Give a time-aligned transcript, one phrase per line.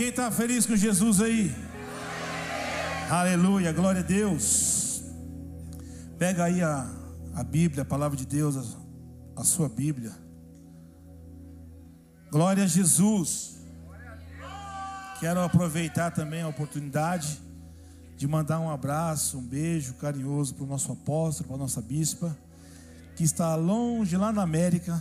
[0.00, 1.54] Quem está feliz com Jesus aí?
[3.10, 5.02] Aleluia, glória a Deus.
[6.18, 6.90] Pega aí a,
[7.34, 10.10] a Bíblia, a palavra de Deus, a, a sua Bíblia.
[12.30, 13.58] Glória a Jesus.
[15.20, 17.38] Quero aproveitar também a oportunidade
[18.16, 22.34] de mandar um abraço, um beijo carinhoso para o nosso apóstolo, para a nossa bispa,
[23.14, 24.98] que está longe lá na América,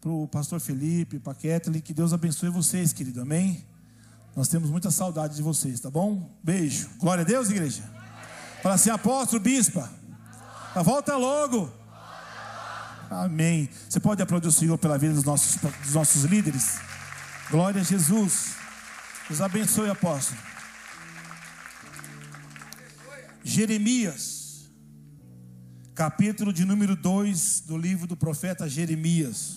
[0.00, 3.66] para o pastor Felipe, para a Kathleen, que Deus abençoe vocês, querido, amém?
[4.36, 6.38] Nós temos muita saudade de vocês, tá bom?
[6.44, 6.90] Beijo.
[6.98, 7.82] Glória a Deus, igreja.
[8.62, 9.90] Fala assim, apóstolo, bispa.
[10.84, 11.72] Volta logo.
[13.10, 13.70] Amém.
[13.88, 16.78] Você pode aplaudir o Senhor pela vida dos nossos, dos nossos líderes?
[17.50, 18.56] Glória a Jesus.
[19.26, 20.38] Deus abençoe, apóstolo.
[23.42, 24.68] Jeremias,
[25.94, 29.56] capítulo de número 2 do livro do profeta Jeremias.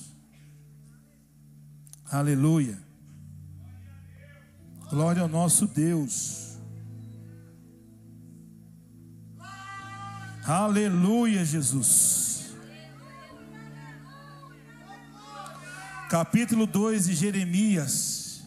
[2.09, 2.89] Aleluia.
[4.90, 6.58] Glória ao nosso Deus.
[10.44, 12.56] Aleluia, Jesus.
[16.10, 18.42] Capítulo 2 de Jeremias.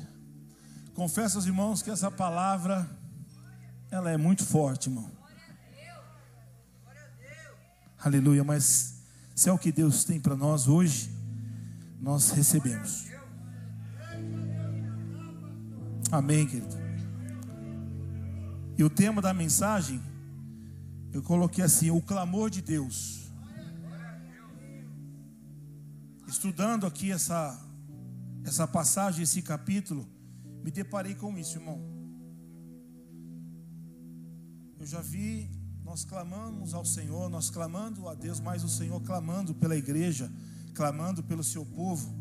[0.95, 2.91] Confesso aos irmãos que essa palavra
[3.89, 5.09] ela é muito forte, irmão.
[8.01, 9.01] Aleluia, mas
[9.33, 11.09] se é o que Deus tem para nós hoje,
[12.01, 13.12] nós recebemos.
[16.13, 16.77] Amém, querido.
[18.77, 19.99] E o tema da mensagem,
[21.11, 23.33] eu coloquei assim: o clamor de Deus.
[26.29, 27.59] Estudando aqui essa,
[28.45, 30.07] essa passagem, esse capítulo,
[30.63, 31.81] me deparei com isso, irmão.
[34.79, 35.49] Eu já vi,
[35.83, 40.31] nós clamamos ao Senhor, nós clamando a Deus, mas o Senhor clamando pela igreja,
[40.75, 42.15] clamando pelo seu povo.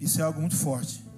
[0.00, 1.09] Isso é algo muito forte.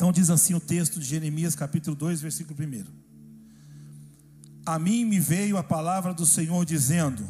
[0.00, 2.84] Então diz assim o texto de Jeremias, capítulo 2, versículo 1.
[4.64, 7.22] A mim me veio a palavra do Senhor dizendo: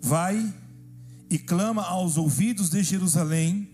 [0.00, 0.50] Vai
[1.28, 3.68] e clama aos ouvidos de Jerusalém,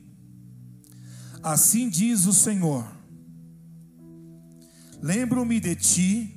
[1.41, 2.85] assim diz o Senhor:
[5.01, 6.35] Lembro-me de ti,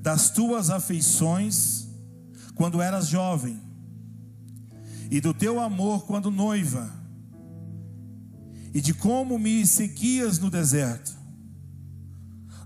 [0.00, 1.88] das tuas afeições,
[2.54, 3.60] quando eras jovem,
[5.10, 7.04] e do teu amor quando noiva
[8.72, 11.16] e de como me seguias no deserto,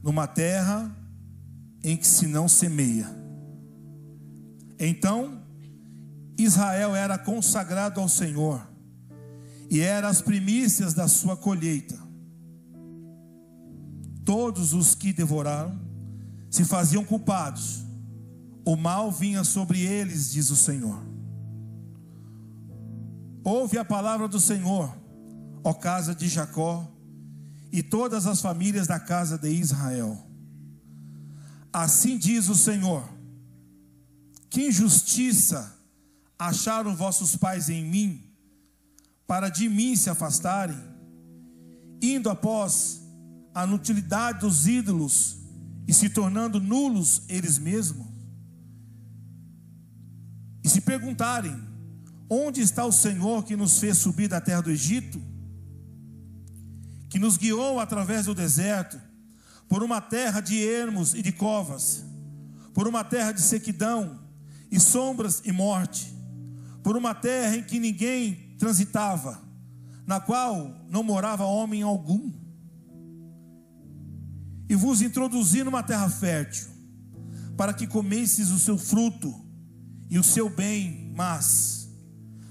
[0.03, 0.95] numa terra
[1.83, 3.09] em que se não semeia.
[4.79, 5.43] Então,
[6.39, 8.67] Israel era consagrado ao Senhor,
[9.71, 11.99] e era as primícias da sua colheita.
[14.25, 15.79] Todos os que devoraram
[16.51, 17.85] se faziam culpados,
[18.65, 21.01] o mal vinha sobre eles, diz o Senhor.
[23.43, 25.00] Ouve a palavra do Senhor
[25.63, 26.91] ó casa de Jacó,
[27.73, 30.19] e todas as famílias da casa de Israel.
[31.73, 33.09] Assim diz o Senhor:
[34.49, 35.77] Que injustiça
[36.39, 38.25] acharam vossos pais em mim,
[39.27, 40.79] para de mim se afastarem,
[42.03, 43.01] indo após
[43.55, 45.37] a inutilidade dos ídolos
[45.87, 48.09] e se tornando nulos eles mesmos?
[50.65, 51.57] E se perguntarem:
[52.29, 55.30] Onde está o Senhor que nos fez subir da terra do Egito?
[57.11, 58.99] Que nos guiou através do deserto,
[59.69, 62.05] por uma terra de ermos e de covas,
[62.73, 64.21] por uma terra de sequidão
[64.71, 66.15] e sombras e morte,
[66.85, 69.43] por uma terra em que ninguém transitava,
[70.07, 72.33] na qual não morava homem algum.
[74.69, 76.69] E vos introduzi numa terra fértil,
[77.57, 79.35] para que comesses o seu fruto
[80.09, 81.89] e o seu bem, mas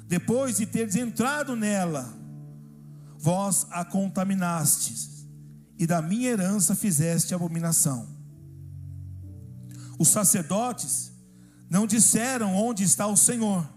[0.06, 2.19] depois de teres entrado nela,
[3.19, 5.28] vós a contaminastes,
[5.78, 8.07] e da minha herança fizeste abominação.
[9.99, 11.11] Os sacerdotes
[11.70, 13.67] não disseram onde está o Senhor,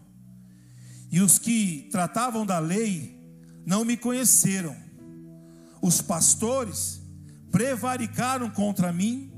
[1.11, 3.21] e os que tratavam da lei
[3.67, 4.75] não me conheceram.
[5.83, 7.03] Os pastores
[7.51, 9.31] prevaricaram contra mim,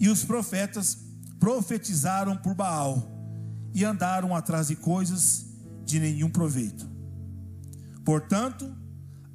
[0.00, 0.98] e os profetas
[1.38, 3.08] profetizaram por Baal,
[3.72, 5.46] e andaram atrás de coisas
[5.84, 6.88] de nenhum proveito.
[8.04, 8.76] Portanto,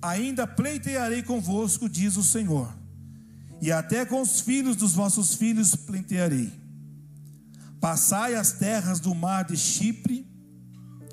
[0.04, 2.72] ainda pleitearei convosco, diz o Senhor,
[3.62, 6.52] e até com os filhos dos vossos filhos pleitearei.
[7.80, 10.28] Passai as terras do mar de Chipre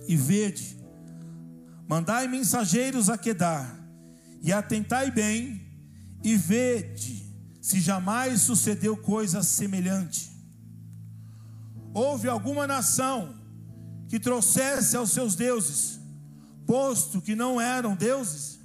[0.09, 0.77] e vede,
[1.89, 3.79] mandai mensageiros a Quedar,
[4.43, 5.63] e atentai bem,
[6.25, 7.25] e vede
[7.63, 10.31] se jamais sucedeu coisa semelhante.
[11.95, 13.37] Houve alguma nação
[14.09, 16.01] que trouxesse aos seus deuses,
[16.67, 18.60] posto que não eram deuses?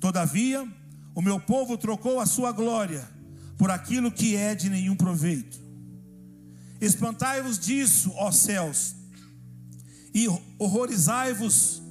[0.00, 0.66] Todavia,
[1.14, 3.08] o meu povo trocou a sua glória
[3.56, 5.58] por aquilo que é de nenhum proveito.
[6.80, 8.94] Espantai-vos disso, ó céus,
[10.12, 10.26] e
[10.58, 11.82] horrorizai-vos,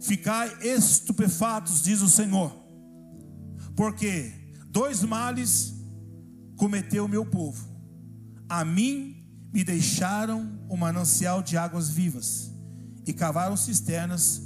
[0.00, 2.54] ficai estupefatos, diz o Senhor,
[3.74, 4.32] porque
[4.68, 5.74] dois males
[6.56, 7.66] cometeu o meu povo.
[8.48, 12.50] A mim me deixaram o manancial de águas vivas
[13.06, 14.42] e cavaram cisternas,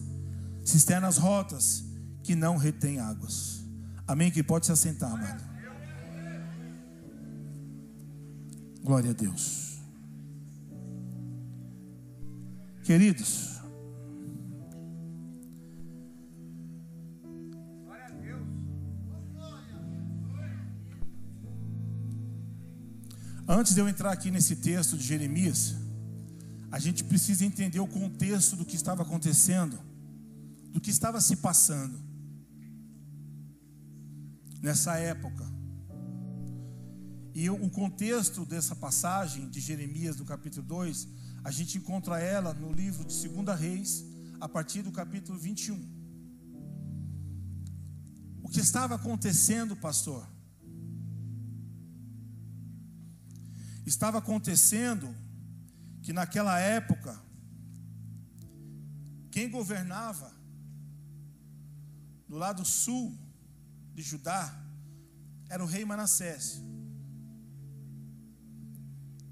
[0.64, 1.87] cisternas rotas
[2.28, 3.64] que não retêm águas.
[4.06, 4.30] Amém?
[4.30, 5.42] Que pode se assentar, amado.
[8.82, 9.78] Glória a Deus.
[12.84, 13.56] Queridos,
[23.50, 25.74] Antes de eu entrar aqui nesse texto de Jeremias,
[26.70, 29.78] a gente precisa entender o contexto do que estava acontecendo,
[30.70, 32.07] do que estava se passando
[34.60, 35.46] nessa época.
[37.34, 41.08] E o contexto dessa passagem de Jeremias, do capítulo 2,
[41.44, 44.04] a gente encontra ela no livro de 2 Reis,
[44.40, 45.98] a partir do capítulo 21.
[48.42, 50.26] O que estava acontecendo, pastor?
[53.86, 55.14] Estava acontecendo
[56.02, 57.20] que naquela época,
[59.30, 60.32] quem governava
[62.28, 63.16] do lado sul
[63.98, 64.42] de Judá
[65.48, 66.44] era o rei Manassés.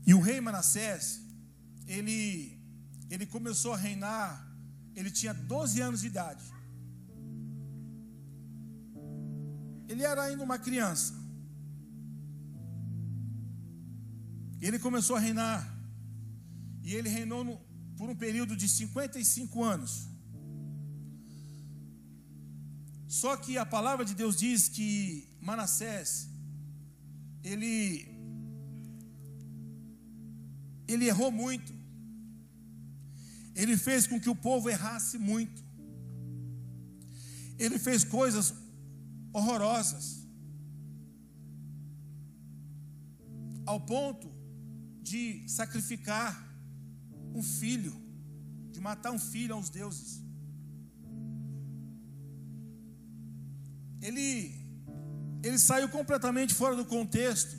[0.08, 1.04] E o rei Manassés,
[1.86, 2.18] ele,
[3.08, 4.28] ele começou a reinar,
[4.96, 6.44] ele tinha 12 anos de idade.
[9.88, 11.14] Ele era ainda uma criança.
[14.60, 15.60] Ele começou a reinar.
[16.82, 17.56] E ele reinou no,
[17.96, 20.08] por um período de 55 anos.
[23.08, 26.28] Só que a palavra de Deus diz que Manassés,
[27.42, 28.16] ele
[30.88, 31.72] ele errou muito.
[33.54, 35.64] Ele fez com que o povo errasse muito.
[37.58, 38.54] Ele fez coisas
[39.32, 40.26] horrorosas.
[43.64, 44.30] Ao ponto
[45.02, 46.30] de sacrificar
[47.34, 47.94] um filho,
[48.70, 50.25] de matar um filho aos deuses.
[54.08, 54.66] Ele
[55.42, 57.56] ele saiu completamente fora do contexto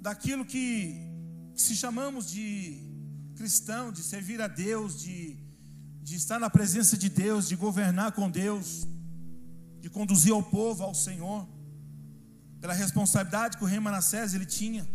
[0.00, 0.96] daquilo que,
[1.54, 2.80] que se chamamos de
[3.36, 5.36] cristão, de servir a Deus, de,
[6.02, 8.86] de estar na presença de Deus, de governar com Deus,
[9.80, 11.46] de conduzir ao povo ao Senhor,
[12.60, 14.88] pela responsabilidade que o rei Manassés ele tinha.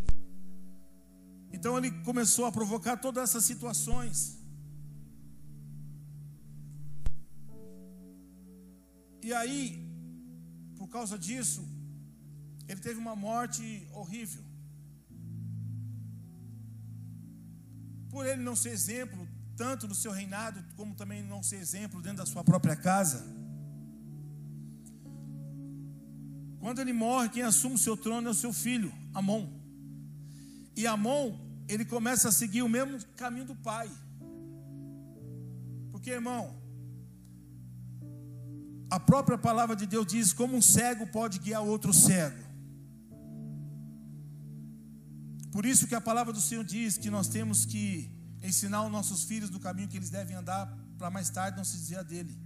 [1.52, 4.37] Então ele começou a provocar todas essas situações.
[9.28, 9.64] E aí,
[10.78, 11.62] por causa disso,
[12.68, 13.64] ele teve uma morte
[13.94, 14.44] horrível.
[18.18, 22.18] por ele não ser exemplo, tanto no seu reinado, como também não ser exemplo dentro
[22.18, 23.24] da sua própria casa.
[26.60, 29.48] Quando ele morre, quem assume o seu trono é o seu filho, Amon.
[30.76, 31.38] E Amon,
[31.68, 33.88] ele começa a seguir o mesmo caminho do pai.
[35.92, 36.57] Porque, irmão,
[38.90, 42.48] a própria palavra de Deus diz: como um cego pode guiar outro cego.
[45.52, 48.12] Por isso que a palavra do Senhor diz que nós temos que
[48.44, 50.66] ensinar os nossos filhos do caminho que eles devem andar,
[50.98, 52.38] para mais tarde não se dizer dele.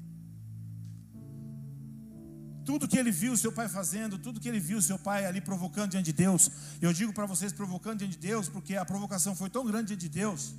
[2.64, 5.92] Tudo que ele viu seu pai fazendo, tudo que ele viu seu pai ali provocando
[5.92, 9.50] diante de Deus, eu digo para vocês provocando diante de Deus, porque a provocação foi
[9.50, 10.54] tão grande diante de Deus,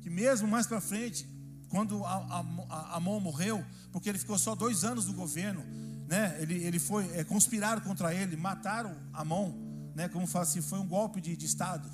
[0.00, 1.28] que mesmo mais para frente,
[1.74, 2.04] quando
[2.96, 5.62] Amon morreu, porque ele ficou só dois anos no governo,
[6.06, 6.36] né?
[6.40, 9.48] Ele, ele foi é, conspiraram contra ele, mataram Amon
[9.94, 11.88] né, como fala assim, foi um golpe de, de Estado.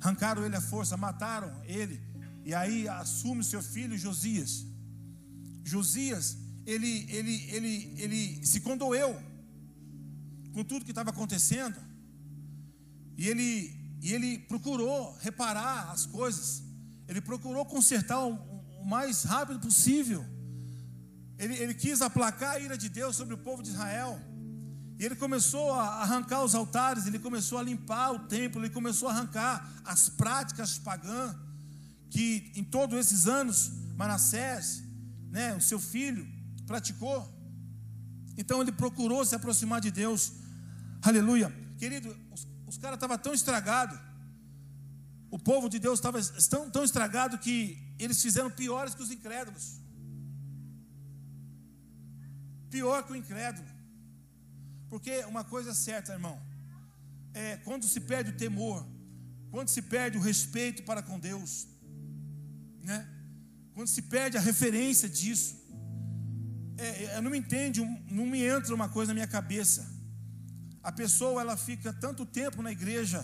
[0.00, 2.00] Arrancaram ele à força, mataram ele.
[2.44, 4.64] E aí assume seu filho Josias.
[5.64, 9.20] Josias, ele, ele, ele, ele se condoeu
[10.52, 11.76] com tudo que estava acontecendo.
[13.16, 16.62] E ele, e ele procurou reparar as coisas.
[17.08, 18.34] Ele procurou consertar o,
[18.82, 20.24] o mais rápido possível.
[21.38, 24.20] Ele, ele quis aplacar a ira de Deus sobre o povo de Israel.
[24.98, 29.08] E ele começou a arrancar os altares, ele começou a limpar o templo, ele começou
[29.08, 31.34] a arrancar as práticas pagãs
[32.10, 34.82] que em todos esses anos Manassés,
[35.30, 36.26] né, o seu filho,
[36.66, 37.18] praticou.
[38.36, 40.32] Então ele procurou se aproximar de Deus.
[41.00, 41.52] Aleluia.
[41.78, 43.98] Querido, os, os caras estavam tão estragados.
[45.36, 46.18] O povo de Deus estava
[46.50, 47.56] tão, tão estragado que
[47.98, 49.66] eles fizeram piores que os incrédulos.
[52.74, 53.68] pior que o incrédulo.
[54.88, 56.36] Porque uma coisa é certa, irmão,
[57.34, 58.86] é quando se perde o temor,
[59.50, 61.66] quando se perde o respeito para com Deus,
[62.90, 62.98] né?
[63.74, 65.52] Quando se perde a referência disso,
[66.76, 67.80] é, é, não me entende,
[68.18, 69.82] não me entra uma coisa na minha cabeça.
[70.82, 73.20] A pessoa ela fica tanto tempo na igreja,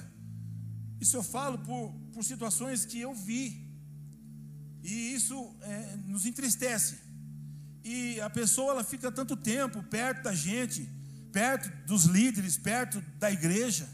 [1.01, 3.69] isso eu falo por, por situações que eu vi,
[4.83, 6.99] e isso é, nos entristece.
[7.85, 10.89] E a pessoa ela fica tanto tempo perto da gente,
[11.33, 13.89] perto dos líderes, perto da igreja.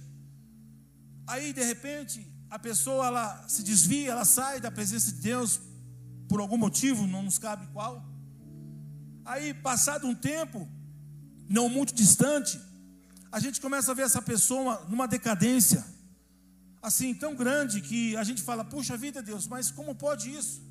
[1.26, 5.60] Aí de repente a pessoa ela se desvia, ela sai da presença de Deus
[6.28, 8.04] por algum motivo, não nos cabe qual.
[9.24, 10.68] Aí, passado um tempo,
[11.48, 12.60] não muito distante,
[13.32, 15.84] a gente começa a ver essa pessoa numa decadência,
[16.84, 20.62] assim, tão grande, que a gente fala: puxa vida, Deus, mas como pode isso?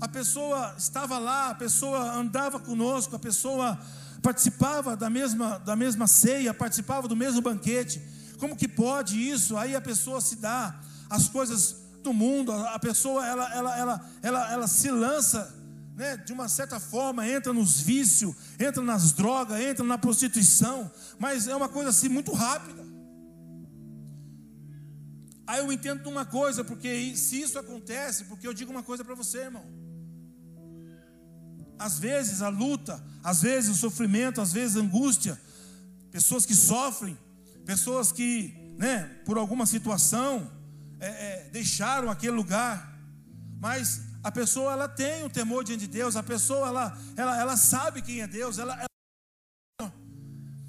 [0.00, 3.78] A pessoa estava lá, a pessoa andava conosco, a pessoa
[4.22, 8.00] participava da mesma, da mesma ceia, participava do mesmo banquete.
[8.38, 9.58] Como que pode isso?
[9.58, 10.80] Aí a pessoa se dá
[11.10, 15.54] as coisas do mundo, a pessoa ela, ela, ela, ela, ela se lança
[15.94, 21.46] né, de uma certa forma, entra nos vícios, entra nas drogas, entra na prostituição, mas
[21.46, 22.83] é uma coisa assim muito rápida.
[25.46, 29.14] Aí eu entendo uma coisa, porque se isso acontece, porque eu digo uma coisa para
[29.14, 29.64] você, irmão.
[31.78, 35.38] Às vezes a luta, às vezes o sofrimento, às vezes a angústia,
[36.10, 37.18] pessoas que sofrem,
[37.66, 40.50] pessoas que, né, por alguma situação,
[41.00, 42.98] é, é, deixaram aquele lugar,
[43.60, 47.56] mas a pessoa ela tem o temor diante de Deus, a pessoa ela, ela, ela
[47.56, 48.86] sabe quem é Deus, ela, ela,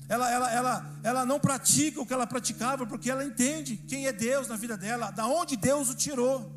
[0.07, 4.47] ela, ela, ela não pratica o que ela praticava, porque ela entende quem é Deus
[4.47, 6.53] na vida dela, da onde Deus o tirou.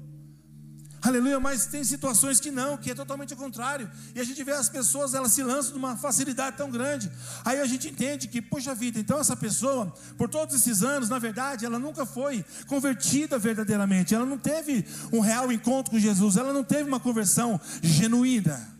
[1.00, 3.88] Aleluia, mas tem situações que não, que é totalmente o contrário.
[4.14, 7.10] E a gente vê as pessoas, elas se lançam numa facilidade tão grande.
[7.44, 11.18] Aí a gente entende que, poxa vida, então essa pessoa, por todos esses anos, na
[11.18, 14.14] verdade, ela nunca foi convertida verdadeiramente.
[14.14, 18.76] Ela não teve um real encontro com Jesus, ela não teve uma conversão genuína.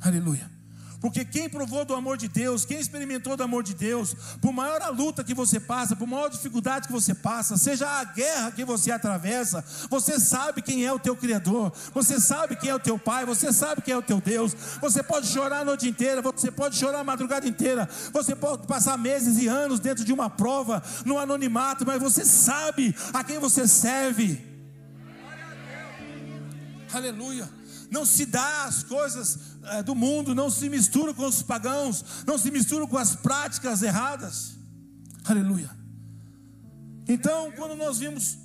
[0.00, 0.53] Aleluia.
[1.04, 4.80] Porque quem provou do amor de Deus, quem experimentou do amor de Deus, por maior
[4.80, 8.64] a luta que você passa, por maior dificuldade que você passa, seja a guerra que
[8.64, 12.98] você atravessa, você sabe quem é o teu Criador, você sabe quem é o teu
[12.98, 14.54] Pai, você sabe quem é o teu Deus.
[14.80, 18.96] Você pode chorar a noite inteira, você pode chorar a madrugada inteira, você pode passar
[18.96, 23.68] meses e anos dentro de uma prova, no anonimato, mas você sabe a quem você
[23.68, 24.42] serve.
[26.90, 27.46] Aleluia
[27.94, 29.38] não se dá as coisas
[29.84, 34.54] do mundo, não se mistura com os pagãos, não se mistura com as práticas erradas.
[35.24, 35.70] Aleluia.
[37.08, 38.38] Então, quando nós vimos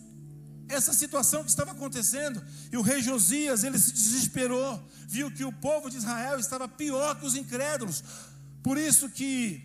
[0.67, 5.51] essa situação que estava acontecendo, e o rei Josias, ele se desesperou, viu que o
[5.51, 8.03] povo de Israel estava pior que os incrédulos.
[8.61, 9.63] Por isso que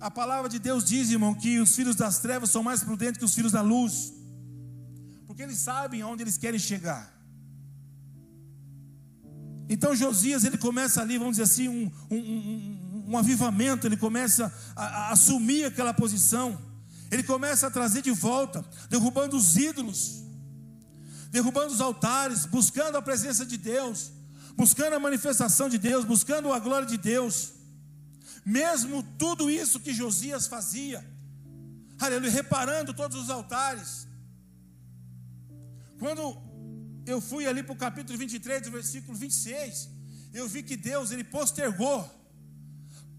[0.00, 3.24] a palavra de Deus diz, irmão, que os filhos das trevas são mais prudentes que
[3.24, 4.12] os filhos da luz.
[5.26, 7.17] Porque eles sabem aonde eles querem chegar.
[9.68, 14.52] Então Josias ele começa ali, vamos dizer assim, um, um, um, um avivamento, ele começa
[14.74, 16.58] a, a, assumir aquela posição,
[17.10, 20.22] ele começa a trazer de volta, derrubando os ídolos,
[21.30, 24.10] derrubando os altares, buscando a presença de Deus,
[24.56, 27.52] buscando a manifestação de Deus, buscando a glória de Deus.
[28.44, 31.06] Mesmo tudo isso que Josias fazia,
[32.00, 34.08] aleluia, reparando todos os altares.
[35.98, 36.47] Quando
[37.08, 39.88] eu fui ali para o capítulo 23, versículo 26,
[40.32, 41.98] eu vi que Deus, ele postergou,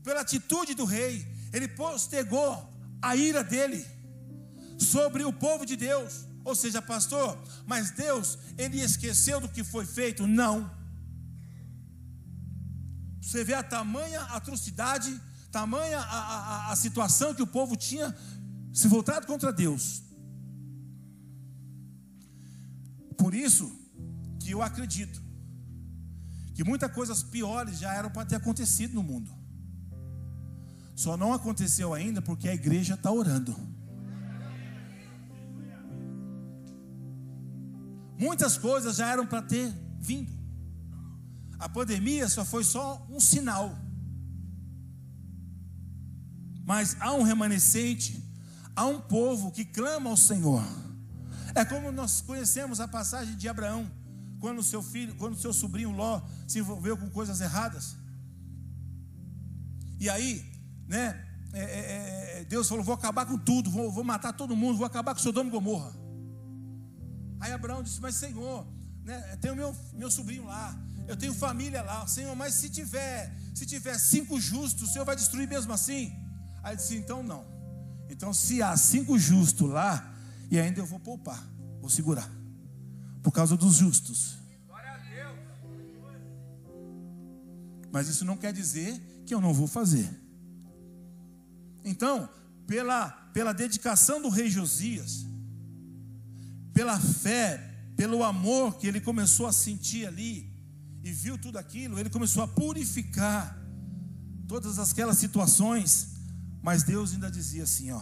[0.03, 2.51] pela atitude do rei, ele postergou
[3.01, 3.85] a ira dele
[4.77, 6.25] sobre o povo de Deus.
[6.45, 10.27] Ou seja, pastor, mas Deus, ele esqueceu do que foi feito?
[10.27, 10.69] Não.
[13.21, 15.19] Você vê a tamanha atrocidade,
[15.51, 18.15] tamanha a, a, a situação que o povo tinha
[18.71, 20.03] se voltado contra Deus.
[23.17, 23.78] Por isso,
[24.49, 25.21] que eu acredito
[26.55, 29.31] que muitas coisas piores já eram para ter acontecido no mundo.
[30.95, 33.55] Só não aconteceu ainda porque a igreja está orando.
[38.17, 40.33] Muitas coisas já eram para ter vindo.
[41.59, 43.77] A pandemia só foi só um sinal.
[46.65, 48.27] Mas há um remanescente,
[48.75, 50.63] há um povo que clama ao Senhor.
[51.53, 53.98] É como nós conhecemos a passagem de Abraão
[54.39, 57.95] quando seu filho, quando seu sobrinho Ló se envolveu com coisas erradas.
[59.99, 60.45] E aí,
[60.87, 61.25] né?
[61.51, 64.85] É, é, é, Deus falou: vou acabar com tudo, vou, vou, matar todo mundo, vou
[64.85, 65.93] acabar com Sodoma e Gomorra.
[67.39, 68.67] Aí Abraão disse: Mas Senhor,
[69.03, 73.65] né, tenho meu, meu sobrinho lá, eu tenho família lá, Senhor, mas se tiver, Se
[73.65, 76.15] tiver cinco justos, o Senhor vai destruir mesmo assim?
[76.63, 77.59] Aí disse: Então não.
[78.09, 80.15] Então, se há cinco justos lá,
[80.49, 81.43] e ainda eu vou poupar,
[81.79, 82.29] vou segurar,
[83.21, 84.37] por causa dos justos.
[87.91, 90.09] Mas isso não quer dizer que eu não vou fazer.
[91.83, 92.29] Então,
[92.67, 95.25] pela, pela dedicação do rei Josias,
[96.73, 97.57] pela fé,
[97.95, 100.49] pelo amor que ele começou a sentir ali,
[101.03, 103.57] e viu tudo aquilo, ele começou a purificar
[104.47, 106.09] todas aquelas situações,
[106.61, 108.01] mas Deus ainda dizia assim: ó,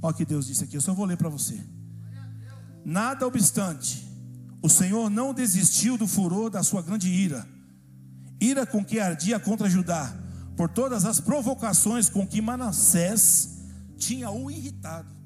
[0.00, 1.60] ó que Deus disse aqui, eu só vou ler para você.
[2.84, 4.07] Nada obstante,
[4.60, 7.46] o Senhor não desistiu do furor da sua grande ira,
[8.40, 10.16] ira com que ardia contra Judá,
[10.56, 13.58] por todas as provocações com que Manassés
[13.96, 15.18] tinha o irritado.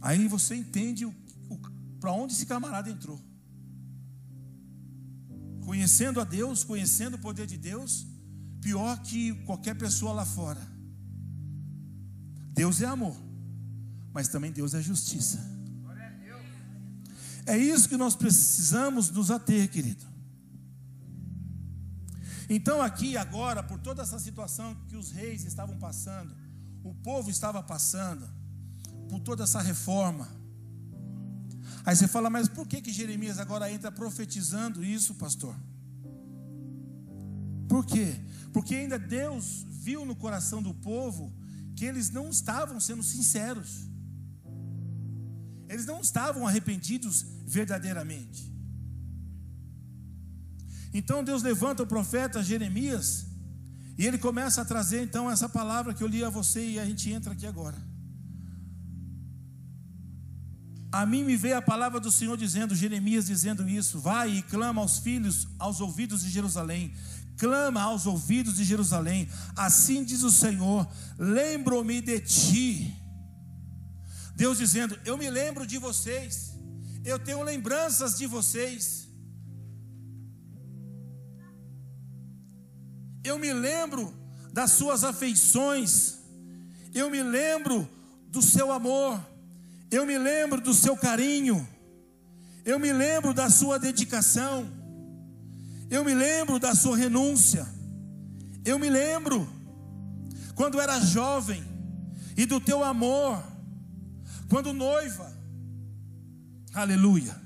[0.00, 1.10] Aí você entende
[1.98, 3.18] para onde esse camarada entrou.
[5.64, 8.06] Conhecendo a Deus, conhecendo o poder de Deus,
[8.60, 10.60] pior que qualquer pessoa lá fora.
[12.52, 13.16] Deus é amor,
[14.14, 15.38] mas também Deus é justiça.
[17.44, 20.02] É isso que nós precisamos nos ater, querido.
[22.48, 26.34] Então, aqui agora, por toda essa situação que os reis estavam passando,
[26.82, 28.26] o povo estava passando,
[29.08, 30.28] por toda essa reforma.
[31.84, 35.54] Aí você fala, mas por que, que Jeremias agora entra profetizando isso, pastor?
[37.68, 38.14] Por quê?
[38.52, 41.34] Porque ainda Deus viu no coração do povo
[41.74, 43.93] que eles não estavam sendo sinceros.
[45.68, 48.52] Eles não estavam arrependidos verdadeiramente.
[50.92, 53.26] Então Deus levanta o profeta Jeremias
[53.98, 56.84] e ele começa a trazer então essa palavra que eu li a você e a
[56.84, 57.76] gente entra aqui agora.
[60.92, 64.80] A mim me veio a palavra do Senhor dizendo, Jeremias dizendo isso: Vai e clama
[64.80, 66.94] aos filhos, aos ouvidos de Jerusalém.
[67.36, 69.28] Clama aos ouvidos de Jerusalém.
[69.56, 73.03] Assim diz o Senhor: Lembro-me de ti
[74.34, 76.54] Deus dizendo: Eu me lembro de vocês,
[77.04, 79.08] eu tenho lembranças de vocês.
[83.22, 84.12] Eu me lembro
[84.52, 86.18] das suas afeições,
[86.92, 87.88] eu me lembro
[88.28, 89.20] do seu amor,
[89.90, 91.66] eu me lembro do seu carinho,
[92.64, 94.70] eu me lembro da sua dedicação,
[95.90, 97.66] eu me lembro da sua renúncia,
[98.64, 99.48] eu me lembro
[100.54, 101.64] quando era jovem
[102.36, 103.53] e do teu amor
[104.48, 105.32] quando noiva,
[106.72, 107.44] aleluia.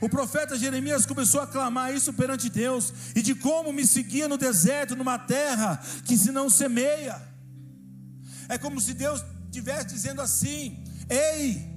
[0.00, 4.36] O profeta Jeremias começou a clamar isso perante Deus e de como me seguia no
[4.36, 7.20] deserto, numa terra que se não semeia.
[8.48, 11.70] É como se Deus estivesse dizendo assim: Ei,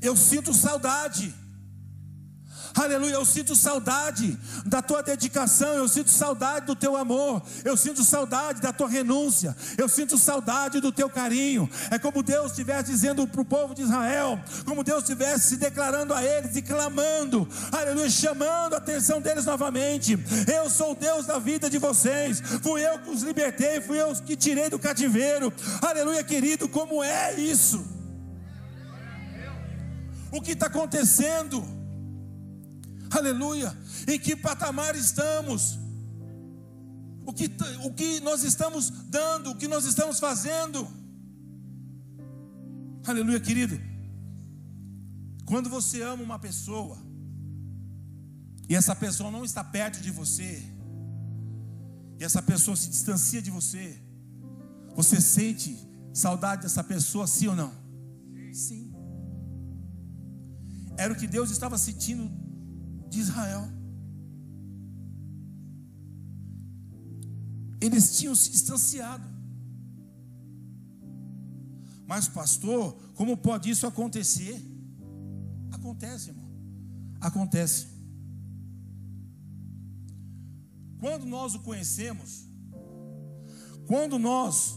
[0.00, 1.34] eu sinto saudade
[2.74, 8.02] Aleluia, eu sinto saudade da tua dedicação, eu sinto saudade do teu amor, eu sinto
[8.02, 11.68] saudade da tua renúncia, eu sinto saudade do teu carinho.
[11.90, 16.14] É como Deus estivesse dizendo para o povo de Israel, como Deus estivesse se declarando
[16.14, 20.18] a eles e clamando, aleluia, chamando a atenção deles novamente.
[20.52, 24.14] Eu sou o Deus da vida de vocês, fui eu que os libertei, fui eu
[24.14, 25.52] que tirei do cativeiro.
[25.82, 27.84] Aleluia, querido, como é isso?
[30.30, 31.81] O que está acontecendo?
[33.18, 33.76] Aleluia,
[34.08, 35.78] em que patamar estamos,
[37.24, 37.50] o que,
[37.84, 40.88] o que nós estamos dando, o que nós estamos fazendo,
[43.06, 43.78] aleluia, querido.
[45.44, 46.98] Quando você ama uma pessoa,
[48.68, 50.62] e essa pessoa não está perto de você,
[52.18, 54.00] e essa pessoa se distancia de você,
[54.94, 55.76] você sente
[56.12, 57.72] saudade dessa pessoa, sim ou não?
[58.52, 58.92] Sim.
[60.96, 62.41] Era o que Deus estava sentindo
[63.12, 63.68] de Israel.
[67.80, 69.24] Eles tinham se distanciado.
[72.06, 74.60] Mas, pastor, como pode isso acontecer?
[75.70, 76.50] Acontece, irmão.
[77.20, 77.86] Acontece.
[80.98, 82.46] Quando nós o conhecemos,
[83.86, 84.76] quando nós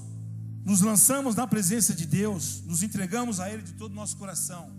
[0.64, 4.75] nos lançamos na presença de Deus, nos entregamos a Ele de todo o nosso coração,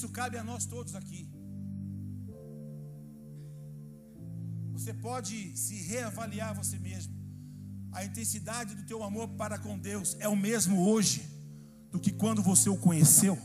[0.00, 1.28] Isso cabe a nós todos aqui.
[4.72, 7.14] Você pode se reavaliar você mesmo.
[7.92, 11.20] A intensidade do teu amor para com Deus é o mesmo hoje
[11.90, 13.36] do que quando você o conheceu.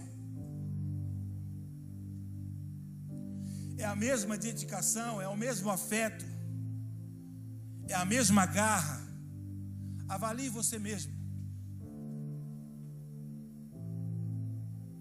[3.78, 6.26] É a mesma dedicação, é o mesmo afeto,
[7.90, 9.06] é a mesma garra.
[10.08, 11.14] Avalie você mesmo.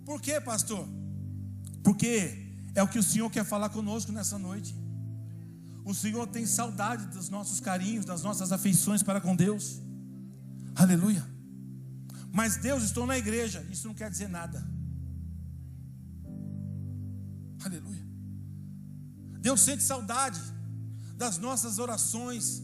[0.04, 1.03] Por quê, pastor?
[1.84, 2.12] Porque
[2.74, 4.74] é o que o Senhor quer falar conosco nessa noite.
[5.84, 9.80] O Senhor tem saudade dos nossos carinhos, das nossas afeições para com Deus.
[10.74, 11.24] Aleluia.
[12.32, 13.64] Mas Deus, estou na igreja.
[13.70, 14.66] Isso não quer dizer nada.
[17.62, 18.04] Aleluia.
[19.40, 20.40] Deus sente saudade
[21.16, 22.62] das nossas orações,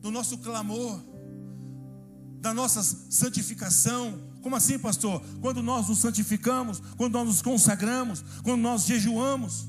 [0.00, 1.02] do nosso clamor,
[2.40, 4.31] da nossa santificação.
[4.42, 5.22] Como assim, pastor?
[5.40, 9.68] Quando nós nos santificamos, quando nós nos consagramos, quando nós jejuamos,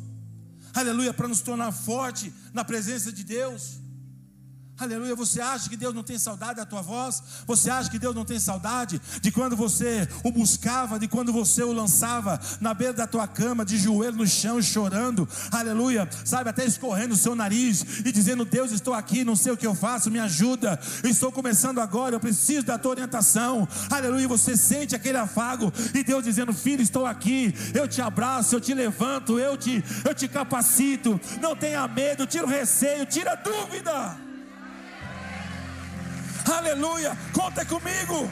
[0.73, 3.82] aleluia, para nos tornar forte na presença de Deus.
[4.75, 7.21] Aleluia, você acha que Deus não tem saudade da tua voz?
[7.45, 11.61] Você acha que Deus não tem saudade de quando você o buscava, de quando você
[11.61, 15.29] o lançava na beira da tua cama, de joelho no chão, chorando?
[15.51, 19.57] Aleluia, sabe, até escorrendo o seu nariz e dizendo: Deus, estou aqui, não sei o
[19.57, 20.79] que eu faço, me ajuda.
[21.03, 23.67] Estou começando agora, eu preciso da tua orientação.
[23.91, 28.59] Aleluia, você sente aquele afago e Deus dizendo: Filho, estou aqui, eu te abraço, eu
[28.59, 31.21] te levanto, eu te, eu te capacito.
[31.39, 34.32] Não tenha medo, tira o receio, tira a dúvida.
[36.45, 37.15] Aleluia.
[37.33, 38.29] Conta comigo.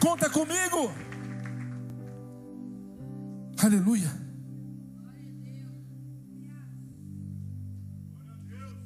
[0.00, 0.92] Conta comigo.
[3.58, 4.10] Aleluia.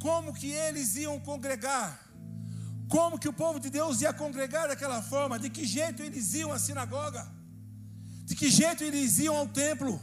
[0.01, 1.99] Como que eles iam congregar?
[2.89, 5.39] Como que o povo de Deus ia congregar daquela forma?
[5.39, 7.27] De que jeito eles iam à sinagoga?
[8.25, 10.01] De que jeito eles iam ao templo?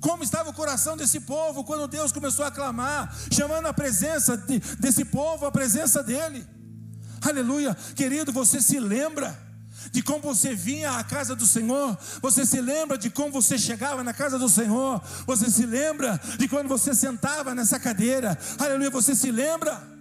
[0.00, 4.58] Como estava o coração desse povo quando Deus começou a clamar, chamando a presença de,
[4.78, 6.46] desse povo, a presença dele.
[7.20, 9.36] Aleluia, querido, você se lembra
[9.90, 14.02] de como você vinha à casa do Senhor, você se lembra de como você chegava
[14.04, 19.14] na casa do Senhor, você se lembra de quando você sentava nessa cadeira, aleluia, você
[19.14, 19.95] se lembra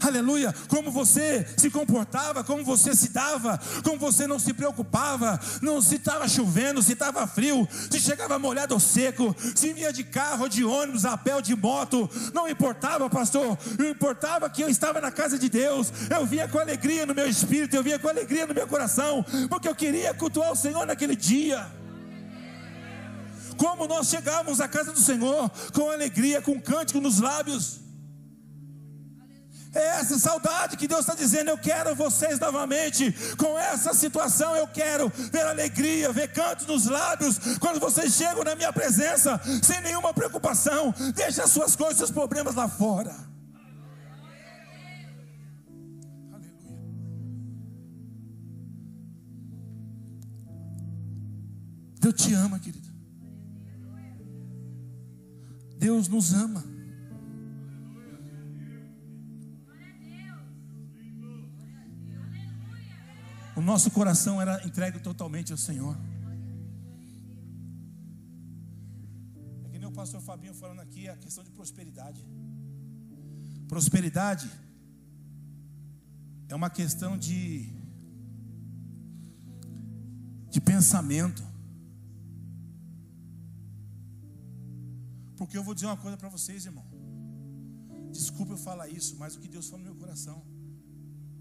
[0.00, 5.80] aleluia, como você se comportava, como você se dava, como você não se preocupava, não
[5.80, 10.48] se estava chovendo, se estava frio, se chegava molhado ou seco, se vinha de carro,
[10.48, 15.00] de ônibus, a pé ou de moto, não importava, pastor, não importava que eu estava
[15.00, 18.46] na casa de Deus, eu vinha com alegria no meu espírito, eu vinha com alegria
[18.46, 21.66] no meu coração, porque eu queria cultuar o Senhor naquele dia.
[23.56, 27.78] Como nós chegávamos à casa do Senhor com alegria, com cântico nos lábios.
[29.72, 33.14] É essa saudade que Deus está dizendo: eu quero vocês novamente.
[33.36, 37.38] Com essa situação, eu quero ver alegria, ver cantos nos lábios.
[37.60, 42.54] Quando vocês chegam na minha presença, sem nenhuma preocupação, deixe as suas coisas, seus problemas
[42.56, 43.14] lá fora.
[46.32, 46.80] Aleluia.
[52.00, 52.90] Deus te ama, querido.
[55.78, 56.79] Deus nos ama.
[63.60, 65.94] O nosso coração era entregue totalmente ao Senhor.
[69.64, 72.24] É que nem o pastor Fabinho falando aqui a questão de prosperidade.
[73.68, 74.50] Prosperidade
[76.48, 77.70] é uma questão de
[80.48, 81.42] de pensamento.
[85.36, 86.86] Porque eu vou dizer uma coisa para vocês, irmão.
[88.10, 90.49] Desculpa eu falar isso, mas o que Deus falou no meu coração.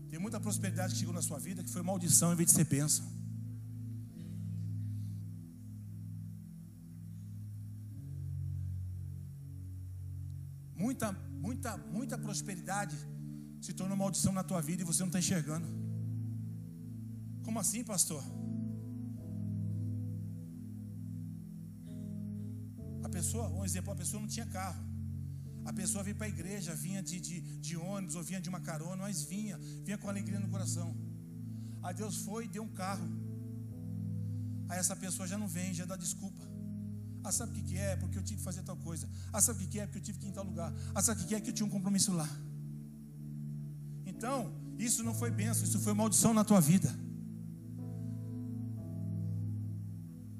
[0.10, 2.66] Tem muita prosperidade que chegou na sua vida que foi maldição em vez de ser
[2.66, 3.06] bênção.
[10.76, 12.96] Muita, muita, muita prosperidade
[13.62, 15.68] se tornou maldição na tua vida e você não está enxergando.
[17.44, 18.24] Como assim, pastor?
[23.04, 24.89] A pessoa, um exemplo, a pessoa não tinha carro.
[25.66, 28.60] A pessoa vinha para a igreja, vinha de, de, de, ônibus ou vinha de uma
[28.60, 30.96] carona, mas vinha, vinha com alegria no coração.
[31.84, 33.08] Aí Deus foi e deu um carro.
[34.68, 36.44] Aí essa pessoa já não vem, já dá desculpa.
[37.24, 37.96] Ah, sabe o que, que é?
[37.96, 39.10] Porque eu tive que fazer tal coisa.
[39.32, 39.86] Ah, sabe o que, que é?
[39.86, 40.74] Porque eu tive que ir em tal lugar.
[40.96, 41.42] Ah, sabe o que, que é?
[41.42, 42.30] Que eu tinha um compromisso lá.
[44.06, 46.90] Então, isso não foi bênção, isso foi maldição na tua vida.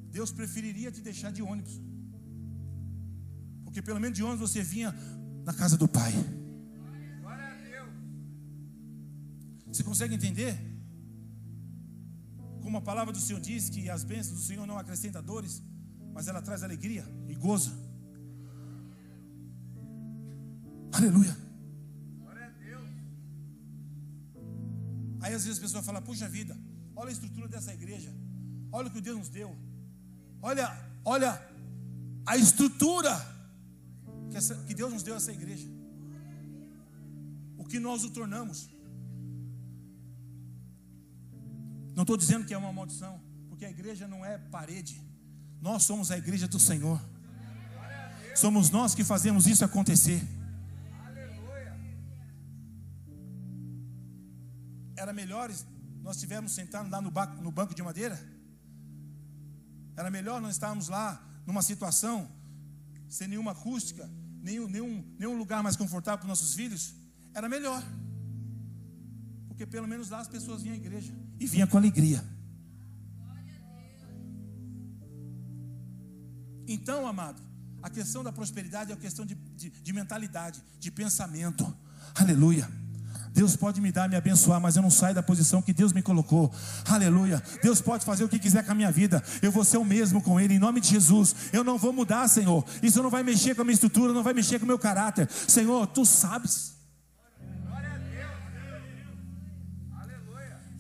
[0.10, 1.80] Deus preferiria te deixar de ônibus.
[3.80, 4.94] Porque pelo menos de ônibus você vinha
[5.46, 6.12] na casa do Pai.
[9.72, 10.54] Você consegue entender?
[12.62, 15.64] Como a palavra do Senhor diz que as bênçãos do Senhor não acrescentam dores,
[16.14, 17.72] mas ela traz alegria e gozo.
[20.92, 21.38] Aleluia.
[25.22, 26.58] Aí às vezes a pessoa fala: Puxa vida,
[26.98, 28.14] olha a estrutura dessa igreja,
[28.74, 29.58] olha o que Deus nos deu,
[30.42, 30.68] olha,
[31.06, 31.42] olha
[32.26, 33.39] a estrutura
[34.30, 35.68] que, essa, que Deus nos deu essa igreja.
[37.58, 38.70] O que nós o tornamos.
[41.96, 45.02] Não estou dizendo que é uma maldição, porque a igreja não é parede.
[45.62, 47.00] Nós somos a igreja do Senhor.
[48.36, 50.22] Somos nós que fazemos isso acontecer.
[54.96, 55.50] Era melhor
[56.02, 58.20] nós estivermos sentados lá no banco, no banco de madeira?
[59.96, 62.30] Era melhor nós estarmos lá numa situação
[63.10, 64.10] sem nenhuma acústica,
[64.42, 66.94] nenhum, nenhum, nenhum lugar mais confortável para os nossos filhos?
[67.34, 67.84] Era melhor.
[69.48, 72.24] Porque pelo menos lá as pessoas vinham à igreja e vinham com alegria.
[76.68, 77.42] Então, amado,
[77.82, 81.76] a questão da prosperidade é uma questão de, de, de mentalidade, de pensamento.
[82.14, 82.79] Aleluia.
[83.34, 86.02] Deus pode me dar, me abençoar, mas eu não saio da posição que Deus me
[86.02, 86.52] colocou.
[86.86, 87.42] Aleluia.
[87.62, 89.24] Deus pode fazer o que quiser com a minha vida.
[89.42, 91.36] Eu vou ser o mesmo com Ele, em nome de Jesus.
[91.54, 92.66] Eu não vou mudar, Senhor.
[92.82, 95.30] Isso não vai mexer com a minha estrutura, não vai mexer com o meu caráter.
[95.48, 96.78] Senhor, tu sabes.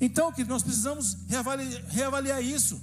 [0.01, 2.81] Então, que nós precisamos reavaliar, reavaliar isso.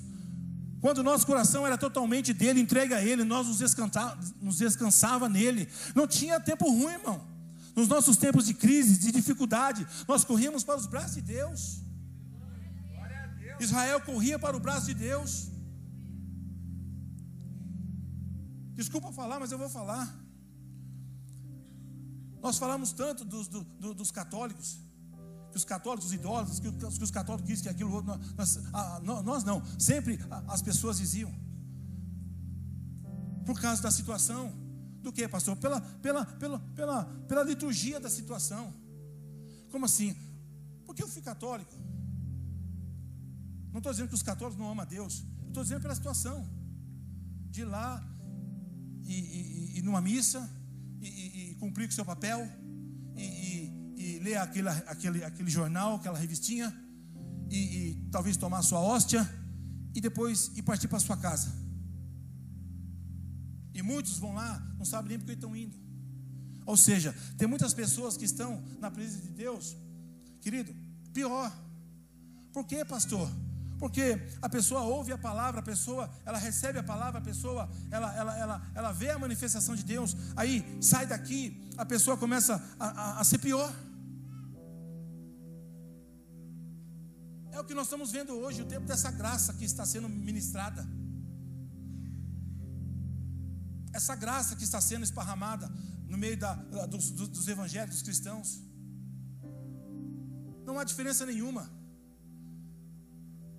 [0.81, 5.29] Quando o nosso coração era totalmente dele, entregue a ele, nós nos, descansava, nos descansava
[5.29, 5.69] nele.
[5.95, 7.36] Não tinha tempo ruim, irmão.
[7.77, 11.83] Nos nossos tempos de crise, de dificuldade, nós corríamos para os braços de Deus.
[13.61, 15.51] Israel corria para o braço de Deus.
[18.75, 20.07] Desculpa falar, mas eu vou falar.
[22.41, 23.63] Nós falamos tanto dos, do,
[23.95, 24.79] dos católicos,
[25.51, 28.19] que os católicos idólatras, que, que os católicos dizem que aquilo outro.
[28.37, 28.59] Nós,
[29.03, 31.35] nós não, sempre as pessoas diziam.
[33.45, 34.66] Por causa da situação.
[35.07, 35.57] Do que, pastor?
[35.57, 38.75] Pela, pela, pela, pela, pela liturgia da situação.
[39.71, 40.17] Como assim?
[40.85, 41.73] Porque eu fui católico.
[43.71, 45.25] Não estou dizendo que os católicos não amam a Deus.
[45.47, 46.45] Estou dizendo pela situação.
[47.53, 48.05] De ir lá
[49.05, 50.51] e, e, e, numa missa
[51.01, 52.41] e, e, cumprir com o seu papel
[53.17, 56.75] e, ler aquele, aquele, aquele jornal, aquela revistinha,
[57.49, 59.23] e, e talvez tomar sua hóstia,
[59.95, 61.66] e depois ir partir para sua casa.
[63.77, 65.77] E muitos vão lá, não sabem nem porque estão indo.
[66.65, 69.77] Ou seja, tem muitas pessoas que estão na presença de Deus,
[70.41, 70.75] querido,
[71.13, 71.53] pior.
[72.55, 73.31] Por quê, pastor?
[73.79, 78.17] Porque a pessoa ouve a palavra, a pessoa, ela recebe a palavra, a pessoa, ela,
[78.17, 82.87] ela, ela, ela vê a manifestação de Deus, aí sai daqui, a pessoa começa a,
[82.87, 83.71] a, a ser pior.
[87.53, 90.89] É o que nós estamos vendo hoje, o tempo dessa graça que está sendo ministrada.
[93.97, 95.67] Essa graça que está sendo esparramada
[96.07, 96.55] no meio da,
[96.87, 98.61] dos, dos cristãos.
[100.67, 101.71] Não há diferença nenhuma.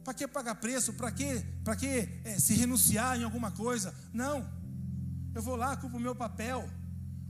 [0.03, 0.93] Para que pagar preço?
[0.93, 1.87] Para que, pra que
[2.23, 3.93] é, se renunciar em alguma coisa?
[4.13, 4.47] Não.
[5.33, 6.69] Eu vou lá, culpo o meu papel,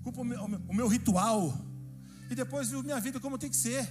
[0.04, 1.58] culpo o meu, o meu ritual,
[2.30, 3.90] e depois vivo minha vida como tem que ser.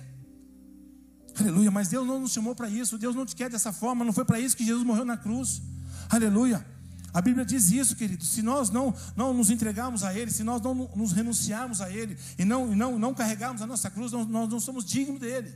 [1.41, 4.13] Aleluia, mas Deus não nos chamou para isso, Deus não te quer dessa forma, não
[4.13, 5.63] foi para isso que Jesus morreu na cruz.
[6.09, 6.76] Aleluia.
[7.13, 8.25] A Bíblia diz isso, querido.
[8.25, 12.17] Se nós não, não nos entregarmos a Ele, se nós não nos renunciarmos a Ele
[12.39, 15.55] e não, não, não carregarmos a nossa cruz, nós, nós não somos dignos dele.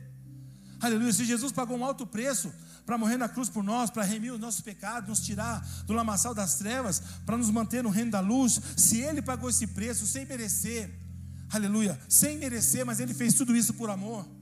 [0.79, 1.13] Aleluia.
[1.13, 2.51] Se Jesus pagou um alto preço
[2.85, 6.33] para morrer na cruz por nós, para remir os nossos pecados, nos tirar do lamaçal
[6.33, 10.25] das trevas, para nos manter no reino da luz, se Ele pagou esse preço sem
[10.25, 10.89] merecer,
[11.51, 14.40] aleluia, sem merecer, mas Ele fez tudo isso por amor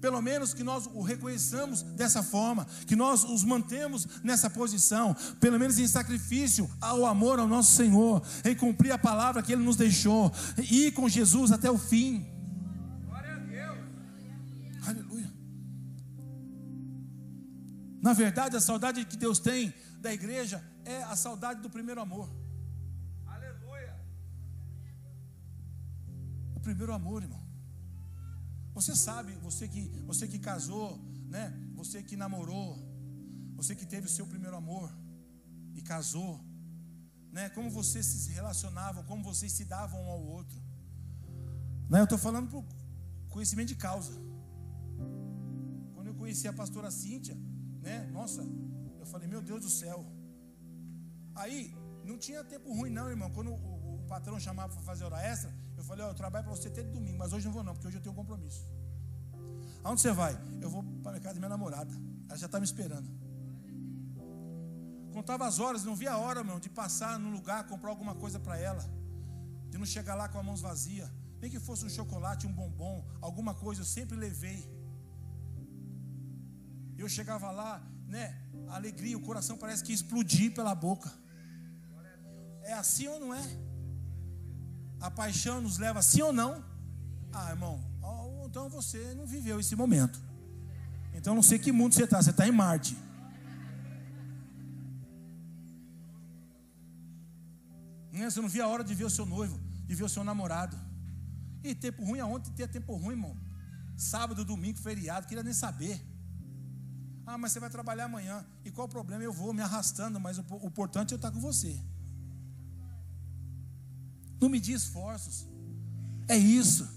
[0.00, 5.58] pelo menos que nós o reconheçamos dessa forma, que nós os mantemos nessa posição, pelo
[5.58, 9.76] menos em sacrifício ao amor ao nosso Senhor, em cumprir a palavra que Ele nos
[9.76, 12.26] deixou, e ir com Jesus até o fim.
[13.06, 13.78] Glória a Deus.
[14.86, 15.32] Aleluia.
[18.02, 22.30] Na verdade, a saudade que Deus tem da igreja é a saudade do primeiro amor.
[23.26, 23.96] Aleluia.
[26.54, 27.45] O primeiro amor, irmão.
[28.76, 30.86] Você sabe, você que, você que casou,
[31.34, 31.44] né?
[31.76, 32.66] Você que namorou,
[33.54, 34.92] você que teve o seu primeiro amor
[35.74, 36.32] e casou,
[37.32, 37.48] né?
[37.56, 40.60] Como vocês se relacionavam, como vocês se davam um ao outro.
[41.88, 42.00] Né?
[42.00, 42.62] Eu estou falando por
[43.30, 44.12] conhecimento de causa.
[45.94, 47.36] Quando eu conheci a pastora Cíntia,
[47.80, 47.96] né?
[48.18, 48.42] Nossa,
[49.00, 50.04] eu falei, meu Deus do céu.
[51.34, 53.30] Aí, não tinha tempo ruim, não, irmão.
[53.30, 55.50] Quando o, o patrão chamava para fazer hora extra,
[55.86, 57.96] falei, ó, eu trabalho para você até domingo, mas hoje não vou não, porque hoje
[57.96, 58.64] eu tenho um compromisso.
[59.82, 60.36] Aonde você vai?
[60.60, 61.92] Eu vou para a casa da minha namorada.
[62.28, 63.08] Ela já está me esperando.
[65.12, 68.38] Contava as horas, não via a hora, meu, de passar no lugar, comprar alguma coisa
[68.38, 68.84] para ela.
[69.70, 71.08] De não chegar lá com as mãos vazias.
[71.40, 74.68] Nem que fosse um chocolate, um bombom, alguma coisa, eu sempre levei.
[76.98, 78.34] Eu chegava lá, né?
[78.68, 81.12] A alegria, o coração parece que explodir pela boca.
[82.62, 83.42] É assim ou não é?
[85.00, 86.64] A paixão nos leva sim ou não?
[87.32, 87.84] Ah, irmão,
[88.56, 90.18] então você não viveu esse momento.
[91.12, 92.96] Então não sei que mundo você está, você está em Marte.
[98.10, 100.24] Né, você não via a hora de ver o seu noivo, de ver o seu
[100.24, 100.74] namorado.
[101.62, 103.36] E tempo ruim aonde tem tempo ruim, irmão?
[103.94, 106.00] Sábado, domingo, feriado, queria nem saber.
[107.26, 108.42] Ah, mas você vai trabalhar amanhã.
[108.64, 109.22] E qual o problema?
[109.22, 111.78] Eu vou me arrastando, mas o, o importante é eu estar com você.
[114.40, 115.46] Não medir esforços.
[116.28, 116.88] É isso.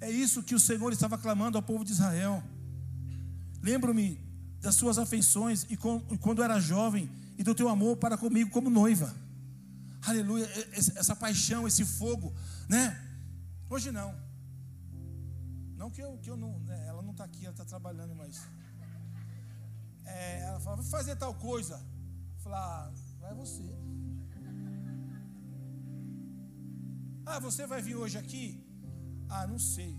[0.00, 2.42] É isso que o Senhor estava clamando ao povo de Israel.
[3.62, 4.18] Lembro-me
[4.60, 9.14] das suas afeições e quando era jovem e do teu amor para comigo como noiva.
[10.02, 12.32] Aleluia, essa paixão, esse fogo,
[12.68, 12.98] né?
[13.68, 14.14] Hoje não.
[15.76, 16.86] Não que eu, que eu não, né?
[16.86, 18.40] ela não está aqui, ela está trabalhando, mas
[20.04, 21.80] é, ela fala, vou fazer tal coisa.
[22.38, 23.62] Falo, ah, vai você.
[27.24, 28.64] Ah, você vai vir hoje aqui?
[29.28, 29.94] Ah, não sei.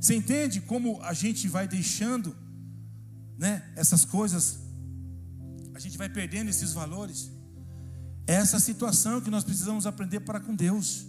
[0.00, 2.36] Você entende como a gente vai deixando,
[3.38, 4.58] né, essas coisas,
[5.74, 7.30] a gente vai perdendo esses valores?
[8.26, 11.06] É essa situação que nós precisamos aprender para com Deus.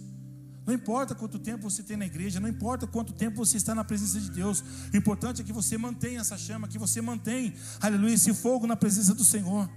[0.66, 3.82] Não importa quanto tempo você tem na igreja, não importa quanto tempo você está na
[3.84, 4.62] presença de Deus,
[4.92, 8.76] o importante é que você mantenha essa chama, que você mantenha, aleluia, esse fogo na
[8.76, 9.70] presença do Senhor.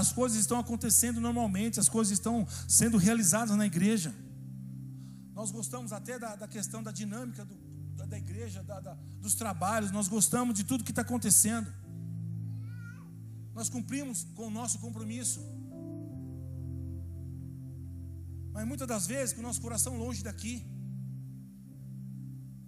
[0.00, 4.14] As coisas estão acontecendo normalmente, as coisas estão sendo realizadas na igreja.
[5.32, 7.54] Nós gostamos até da, da questão da dinâmica do,
[7.96, 8.78] da, da, igreja, da,
[9.24, 11.72] dos trabalhos, nós gostamos de tudo que está acontecendo.
[13.54, 15.40] Nós cumprimos com o nosso compromisso.
[18.52, 20.62] Mas muitas das vezes, com o nosso coração longe daqui,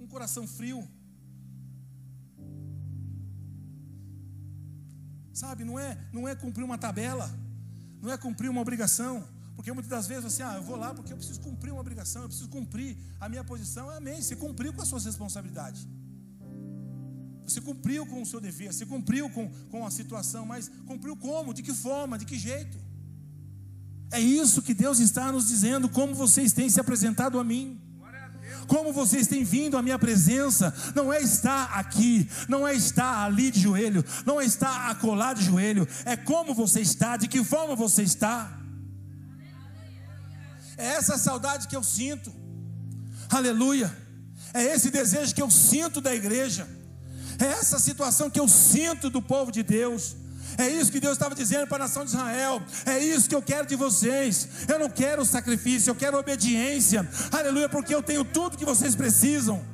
[0.01, 0.81] um coração frio,
[5.39, 7.31] Sabe, não é, não é cumprir uma tabela,
[8.03, 9.23] não é cumprir uma obrigação,
[9.55, 12.23] porque muitas das vezes você, ah, eu vou lá porque eu preciso cumprir uma obrigação,
[12.23, 13.89] eu preciso cumprir a minha posição.
[13.89, 14.21] Amém.
[14.21, 15.87] Você cumpriu com as suas responsabilidades.
[17.45, 21.55] Você cumpriu com o seu dever, você cumpriu com, com a situação, mas cumpriu como?
[21.55, 22.19] De que forma?
[22.19, 22.77] De que jeito?
[24.11, 27.81] É isso que Deus está nos dizendo, como vocês têm se apresentado a mim
[28.67, 33.51] como vocês têm vindo à minha presença, não é estar aqui, não é estar ali
[33.51, 37.75] de joelho, não é estar acolá de joelho, é como você está, de que forma
[37.75, 38.59] você está.
[40.77, 42.33] É essa saudade que eu sinto,
[43.31, 43.95] aleluia,
[44.55, 46.69] é esse desejo que eu sinto da igreja,
[47.39, 50.17] é essa situação que eu sinto do povo de Deus.
[50.59, 52.61] É isso que Deus estava dizendo para a nação de Israel.
[52.85, 54.49] É isso que eu quero de vocês.
[54.67, 57.09] Eu não quero sacrifício, eu quero obediência.
[57.31, 59.65] Aleluia, porque eu tenho tudo que vocês precisam.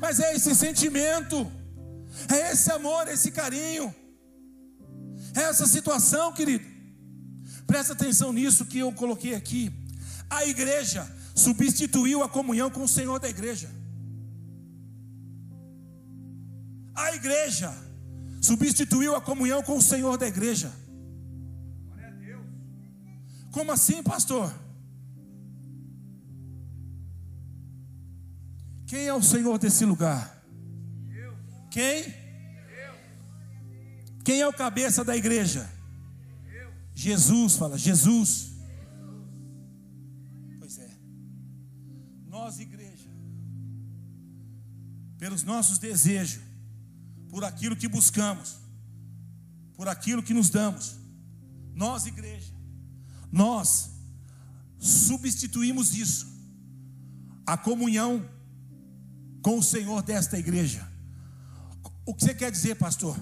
[0.00, 1.50] Mas é esse sentimento,
[2.28, 3.94] é esse amor, esse carinho,
[5.32, 6.66] é essa situação, querido.
[7.68, 9.72] Presta atenção nisso que eu coloquei aqui.
[10.28, 13.70] A igreja substituiu a comunhão com o Senhor da igreja.
[16.96, 17.72] A igreja
[18.44, 20.70] substituiu a comunhão com o Senhor da igreja.
[23.50, 24.52] Como assim, pastor?
[28.86, 30.44] Quem é o Senhor desse lugar?
[31.70, 32.04] Quem?
[34.24, 35.70] Quem é o cabeça da igreja?
[36.94, 38.52] Jesus, fala, Jesus.
[40.58, 40.90] Pois é.
[42.28, 43.08] Nós, igreja,
[45.18, 46.43] pelos nossos desejos,
[47.34, 48.58] por aquilo que buscamos,
[49.74, 50.94] por aquilo que nos damos.
[51.74, 52.52] Nós, igreja,
[53.32, 53.90] nós
[54.78, 56.28] substituímos isso,
[57.44, 58.24] a comunhão
[59.42, 60.88] com o Senhor desta igreja.
[62.06, 63.18] O que você quer dizer, pastor?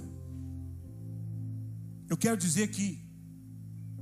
[2.07, 3.03] Eu quero dizer que,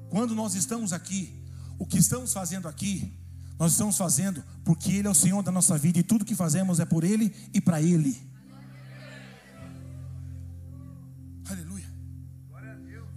[0.08, 1.40] quando nós estamos aqui,
[1.78, 3.16] o que estamos fazendo aqui,
[3.56, 6.80] nós estamos fazendo porque Ele é o Senhor da nossa vida e tudo que fazemos
[6.80, 8.29] é por Ele e para Ele.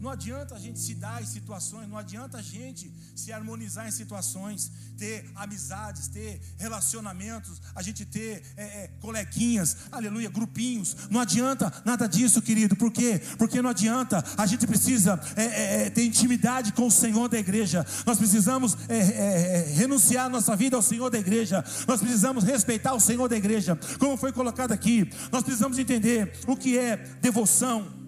[0.04, 3.92] Não adianta a gente se dar em situações, não adianta a gente se harmonizar em
[3.92, 10.94] situações, ter amizades, ter relacionamentos, a gente ter é, é, coleguinhas, aleluia, grupinhos.
[11.10, 12.76] Não adianta nada disso, querido.
[12.76, 13.22] Por quê?
[13.38, 14.22] Porque não adianta.
[14.38, 17.86] A gente precisa é, é, é ter intimidade com o Senhor da igreja.
[18.06, 21.64] Nós precisamos é, renunciar nossa vida ao Senhor da igreja.
[21.88, 25.10] Nós precisamos respeitar o Senhor da igreja, como foi colocado aqui.
[25.32, 28.03] Nós precisamos entender o que é devoção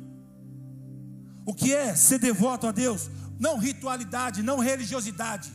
[1.46, 3.10] o que é ser devoto a Deus?
[3.39, 5.52] Não ritualidade, não religiosidade.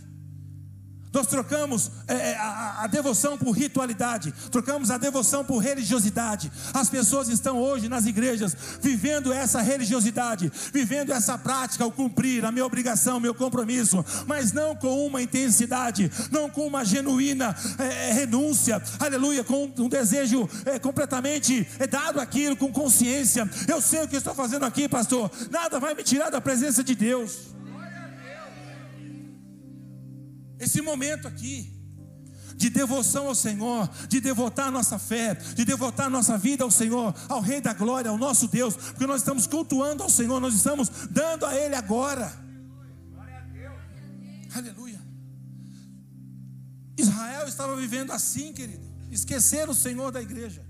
[1.13, 6.51] Nós trocamos é, é, a, a, devoção por ritualidade, trocamos a devoção por religiosidade.
[6.73, 12.53] As pessoas estão hoje nas igrejas vivendo essa religiosidade, vivendo essa prática, o cumprir a
[12.53, 18.13] minha obrigação, meu compromisso, mas não com uma intensidade, não com uma genuína é, é
[18.13, 23.49] renúncia, aleluia, com um desejo é, completamente é, dado aquilo, com consciência.
[23.67, 26.95] Eu sei o que estou fazendo aqui, pastor, nada vai me tirar da presença de
[26.95, 27.60] Deus.
[30.61, 31.81] Esse momento aqui
[32.55, 36.71] de devoção ao Senhor, de devotar a nossa fé, de devotar a nossa vida ao
[36.71, 40.55] Senhor, ao Rei da Glória, ao nosso Deus, porque nós estamos cultuando ao Senhor, nós
[40.55, 42.31] estamos dando a Ele agora.
[44.55, 45.01] Aleluia.
[46.99, 50.63] Israel estava vivendo assim, querido, esquecer o Senhor da igreja,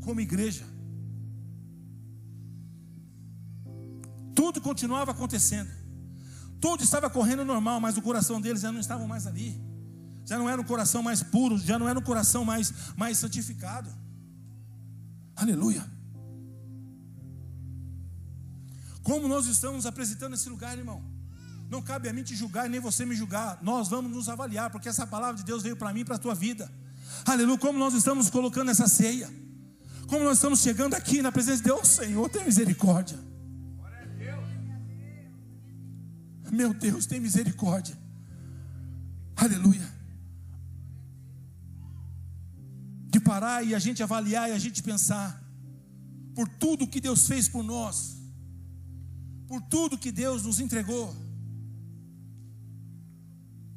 [0.00, 0.64] como igreja.
[4.34, 5.83] Tudo continuava acontecendo.
[6.64, 9.60] Tudo estava correndo normal, mas o coração deles já não estava mais ali.
[10.24, 13.90] Já não era um coração mais puro, já não era um coração mais, mais santificado.
[15.36, 15.84] Aleluia.
[19.02, 21.04] Como nós estamos apresentando esse lugar, irmão?
[21.68, 23.58] Não cabe a mim te julgar, nem você me julgar.
[23.60, 26.18] Nós vamos nos avaliar, porque essa palavra de Deus veio para mim e para a
[26.18, 26.72] tua vida.
[27.26, 27.58] Aleluia.
[27.58, 29.30] Como nós estamos colocando essa ceia.
[30.06, 33.33] Como nós estamos chegando aqui na presença de Deus, Senhor, tem misericórdia.
[36.60, 37.96] Meu Deus, tem misericórdia.
[39.44, 39.88] Aleluia.
[43.14, 45.28] De parar e a gente avaliar e a gente pensar
[46.36, 47.96] por tudo que Deus fez por nós,
[49.48, 51.06] por tudo que Deus nos entregou.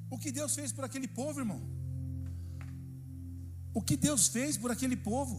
[0.10, 1.62] O que Deus fez por aquele povo, irmão?
[3.74, 5.36] O que Deus fez por aquele povo?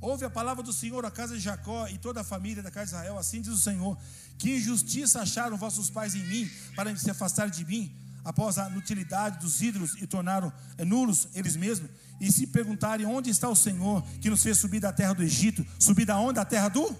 [0.00, 2.86] Ouve a palavra do Senhor a casa de Jacó e toda a família da casa
[2.86, 3.98] de Israel, assim diz o Senhor:
[4.38, 7.92] Que injustiça acharam vossos pais em mim, para se afastar de mim,
[8.24, 10.52] após a inutilidade dos ídolos e tornaram
[10.86, 14.92] nulos eles mesmos, e se perguntarem onde está o Senhor que nos fez subir da
[14.92, 16.34] terra do Egito, subir da onde?
[16.34, 16.96] Da terra do?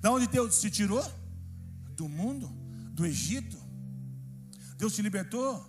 [0.00, 1.04] Da onde Deus te tirou?
[1.96, 2.48] Do mundo,
[2.92, 3.56] do Egito.
[4.78, 5.64] Deus te libertou,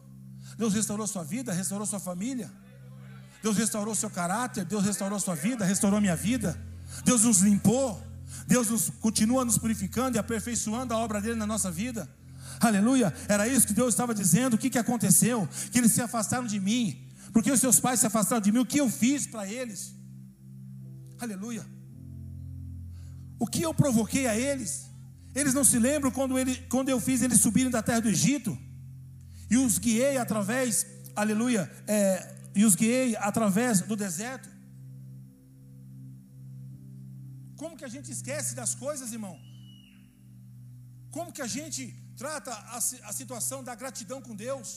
[0.57, 2.51] Deus restaurou sua vida, restaurou sua família.
[3.43, 6.59] Deus restaurou seu caráter, Deus restaurou sua vida, restaurou minha vida.
[7.03, 8.01] Deus nos limpou.
[8.47, 12.09] Deus nos, continua nos purificando e aperfeiçoando a obra dele na nossa vida.
[12.59, 13.13] Aleluia.
[13.27, 14.55] Era isso que Deus estava dizendo.
[14.55, 15.47] O que, que aconteceu?
[15.71, 17.09] Que eles se afastaram de mim.
[17.31, 18.59] Porque os seus pais se afastaram de mim.
[18.59, 19.93] O que eu fiz para eles?
[21.19, 21.65] Aleluia.
[23.39, 24.89] O que eu provoquei a eles?
[25.35, 28.57] Eles não se lembram quando, ele, quando eu fiz eles subirem da terra do Egito
[29.49, 34.49] e os guiei através, aleluia, é, e os guiei através do deserto.
[37.63, 39.35] Como que a gente esquece das coisas, irmão?
[41.15, 41.81] Como que a gente
[42.17, 44.69] trata a, a situação da gratidão com Deus?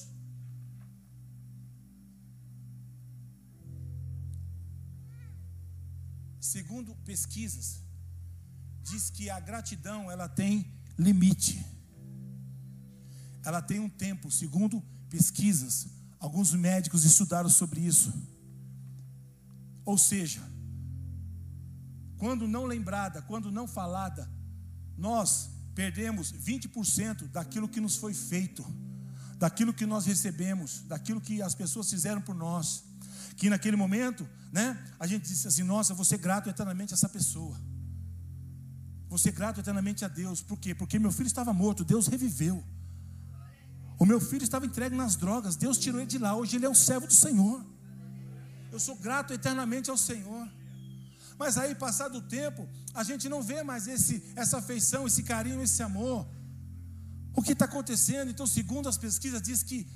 [6.41, 7.83] Segundo pesquisas,
[8.83, 11.55] diz que a gratidão ela tem limite.
[13.45, 14.81] Ela tem um tempo, segundo
[15.11, 18.13] pesquisas, Alguns médicos estudaram sobre isso.
[19.85, 20.43] Ou seja,
[22.19, 24.29] quando não lembrada, quando não falada,
[24.97, 28.65] nós perdemos 20% daquilo que nos foi feito,
[29.39, 32.85] daquilo que nós recebemos, daquilo que as pessoas fizeram por nós.
[33.37, 37.09] Que naquele momento, né, a gente disse assim: Nossa, vou ser grato eternamente a essa
[37.09, 37.61] pessoa.
[39.09, 40.41] Vou ser grato eternamente a Deus.
[40.41, 40.75] Por quê?
[40.75, 42.65] Porque meu filho estava morto, Deus reviveu.
[43.99, 46.35] O meu filho estava entregue nas drogas, Deus tirou ele de lá.
[46.35, 47.65] Hoje ele é o servo do Senhor.
[48.73, 50.49] Eu sou grato eternamente ao Senhor.
[51.39, 55.63] Mas aí, passado o tempo, a gente não vê mais esse, essa afeição, esse carinho,
[55.63, 56.27] esse amor.
[57.35, 58.31] O que está acontecendo?
[58.31, 59.87] Então, segundo as pesquisas, diz que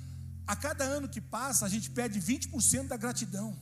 [0.45, 3.57] a cada ano que passa, a gente perde 20% da gratidão.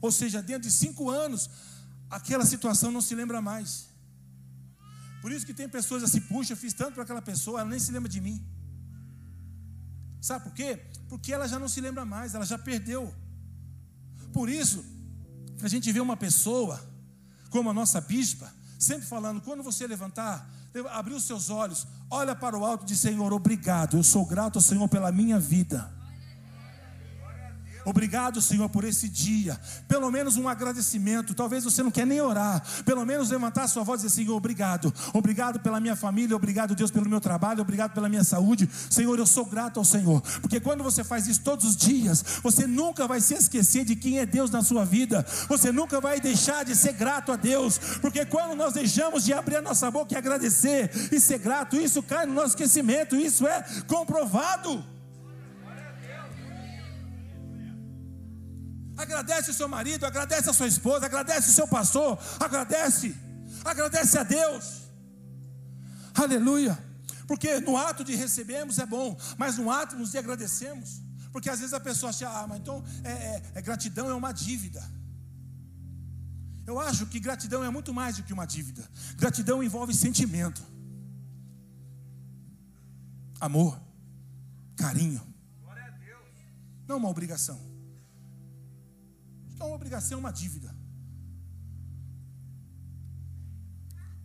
[0.00, 1.50] Ou seja, dentro de cinco anos,
[2.08, 3.88] aquela situação não se lembra mais.
[5.20, 7.80] Por isso que tem pessoas assim, puxa, eu fiz tanto para aquela pessoa, ela nem
[7.80, 8.44] se lembra de mim.
[10.20, 10.80] Sabe por quê?
[11.08, 13.12] Porque ela já não se lembra mais, ela já perdeu.
[14.32, 14.84] Por isso,
[15.62, 16.80] a gente vê uma pessoa,
[17.50, 20.48] como a nossa bispa, sempre falando: quando você levantar,
[20.90, 24.56] abrir os seus olhos, olha para o alto e diz: Senhor, obrigado, eu sou grato
[24.56, 25.95] ao Senhor pela minha vida.
[27.86, 29.58] Obrigado, Senhor, por esse dia.
[29.86, 31.34] Pelo menos um agradecimento.
[31.34, 32.60] Talvez você não quer nem orar.
[32.84, 34.92] Pelo menos levantar sua voz e dizer: Senhor, obrigado.
[35.14, 36.34] Obrigado pela minha família.
[36.34, 37.60] Obrigado, Deus, pelo meu trabalho.
[37.60, 38.68] Obrigado pela minha saúde.
[38.90, 40.20] Senhor, eu sou grato ao Senhor.
[40.40, 44.18] Porque quando você faz isso todos os dias, você nunca vai se esquecer de quem
[44.18, 45.24] é Deus na sua vida.
[45.48, 47.78] Você nunca vai deixar de ser grato a Deus.
[48.00, 52.02] Porque quando nós deixamos de abrir a nossa boca e agradecer e ser grato, isso
[52.02, 53.14] cai no nosso esquecimento.
[53.14, 54.95] Isso é comprovado.
[59.06, 63.14] Agradece o seu marido, agradece a sua esposa, agradece o seu pastor, agradece,
[63.64, 64.82] agradece a Deus.
[66.12, 66.76] Aleluia.
[67.28, 71.00] Porque no ato de recebermos é bom, mas no ato de agradecemos.
[71.30, 74.32] Porque às vezes a pessoa acha, ah, mas então é, é, é gratidão é uma
[74.32, 74.82] dívida.
[76.66, 78.84] Eu acho que gratidão é muito mais do que uma dívida.
[79.14, 80.60] Gratidão envolve sentimento,
[83.40, 83.80] amor,
[84.76, 85.22] carinho.
[86.88, 87.75] Não uma obrigação.
[89.58, 90.74] Não uma obrigação, é uma dívida.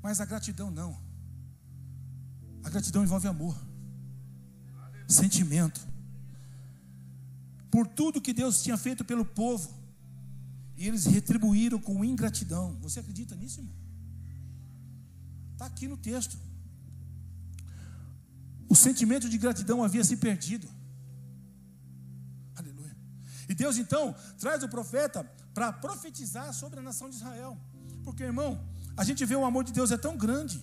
[0.02, 1.00] Mas a gratidão não.
[2.64, 3.58] A gratidão envolve amor,
[5.08, 5.82] sentimento.
[7.70, 9.80] Por tudo que Deus tinha feito pelo povo.
[10.76, 12.78] E eles retribuíram com ingratidão.
[12.82, 13.76] Você acredita nisso, irmão?
[15.54, 16.38] Está aqui no texto.
[18.68, 20.68] O sentimento de gratidão havia se perdido.
[23.52, 25.24] E Deus então traz o profeta
[25.54, 27.54] para profetizar sobre a nação de Israel.
[28.06, 28.52] Porque, irmão,
[28.98, 30.58] a gente vê o amor de Deus é tão grande.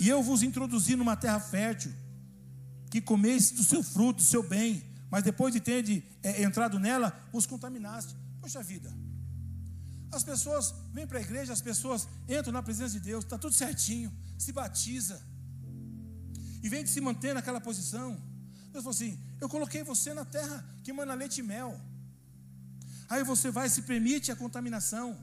[0.00, 1.92] E eu vos introduzi numa terra fértil,
[2.90, 4.72] que comeis do seu fruto, do seu bem
[5.14, 8.16] mas depois de ter de, é, entrado nela, os contaminaste.
[8.40, 8.92] Poxa vida,
[10.10, 13.54] as pessoas vêm para a igreja, as pessoas entram na presença de Deus, está tudo
[13.54, 15.22] certinho, se batiza,
[16.60, 18.20] e vem de se manter naquela posição.
[18.74, 21.80] Deus falou assim: Eu coloquei você na terra que manda leite e mel.
[23.08, 25.16] Aí você vai se permite a contaminação.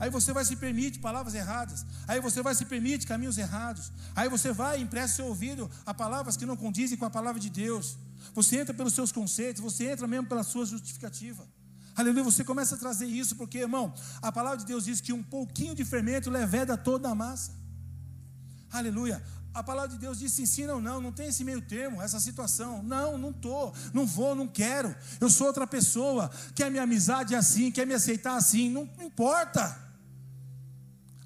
[0.00, 1.84] Aí você vai se permite palavras erradas.
[2.08, 3.92] Aí você vai se permite caminhos errados.
[4.16, 7.40] Aí você vai e empresta seu ouvido a palavras que não condizem com a palavra
[7.40, 7.96] de Deus.
[8.34, 11.46] Você entra pelos seus conceitos, você entra mesmo pela sua justificativa.
[11.94, 15.22] Aleluia, você começa a trazer isso, porque, irmão, a palavra de Deus diz que um
[15.22, 17.52] pouquinho de fermento leveda toda a massa.
[18.70, 19.22] Aleluia.
[19.54, 22.82] A palavra de Deus diz sim, não, não, não tem esse meio termo, essa situação.
[22.82, 24.94] Não, não estou, não vou, não quero.
[25.20, 26.30] Eu sou outra pessoa.
[26.54, 29.88] Quer minha amizade assim, quer me aceitar assim, não, não importa.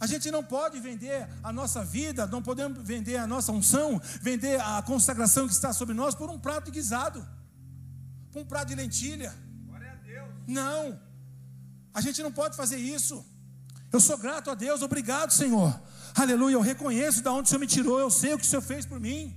[0.01, 4.61] A gente não pode vender a nossa vida, não podemos vender a nossa unção, vender
[4.61, 7.25] a consagração que está sobre nós por um prato de guisado,
[8.33, 9.33] por um prato de lentilha.
[10.47, 11.01] Não,
[11.95, 13.25] a gente não pode fazer isso.
[13.93, 15.79] Eu sou grato a Deus, obrigado, Senhor.
[16.15, 18.63] Aleluia, eu reconheço de onde o Senhor me tirou, eu sei o que o Senhor
[18.63, 19.35] fez por mim.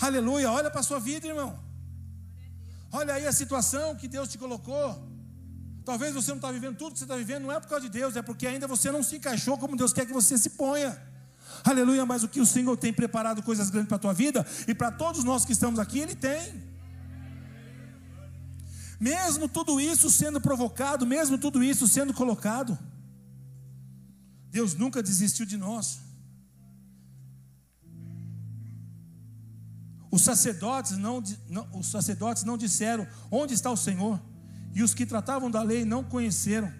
[0.00, 1.58] Aleluia, olha para a sua vida, irmão.
[2.90, 5.08] Olha aí a situação que Deus te colocou.
[5.84, 7.90] Talvez você não está vivendo tudo que você está vivendo, não é por causa de
[7.90, 10.96] Deus, é porque ainda você não se encaixou como Deus quer que você se ponha.
[11.62, 14.74] Aleluia, mas o que o Senhor tem preparado coisas grandes para a tua vida e
[14.74, 16.62] para todos nós que estamos aqui, Ele tem.
[18.98, 22.78] Mesmo tudo isso sendo provocado, mesmo tudo isso sendo colocado,
[24.54, 25.98] Deus nunca desistiu de nós.
[30.12, 34.22] Os sacerdotes não, não, os sacerdotes não disseram onde está o Senhor.
[34.72, 36.72] E os que tratavam da lei não conheceram.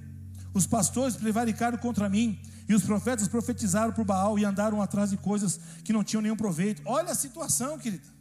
[0.53, 2.41] Os pastores prevaricaram contra mim.
[2.69, 6.37] E os profetas profetizaram por Baal e andaram atrás de coisas que não tinham nenhum
[6.37, 6.81] proveito.
[6.85, 8.14] Olha a situação, querido.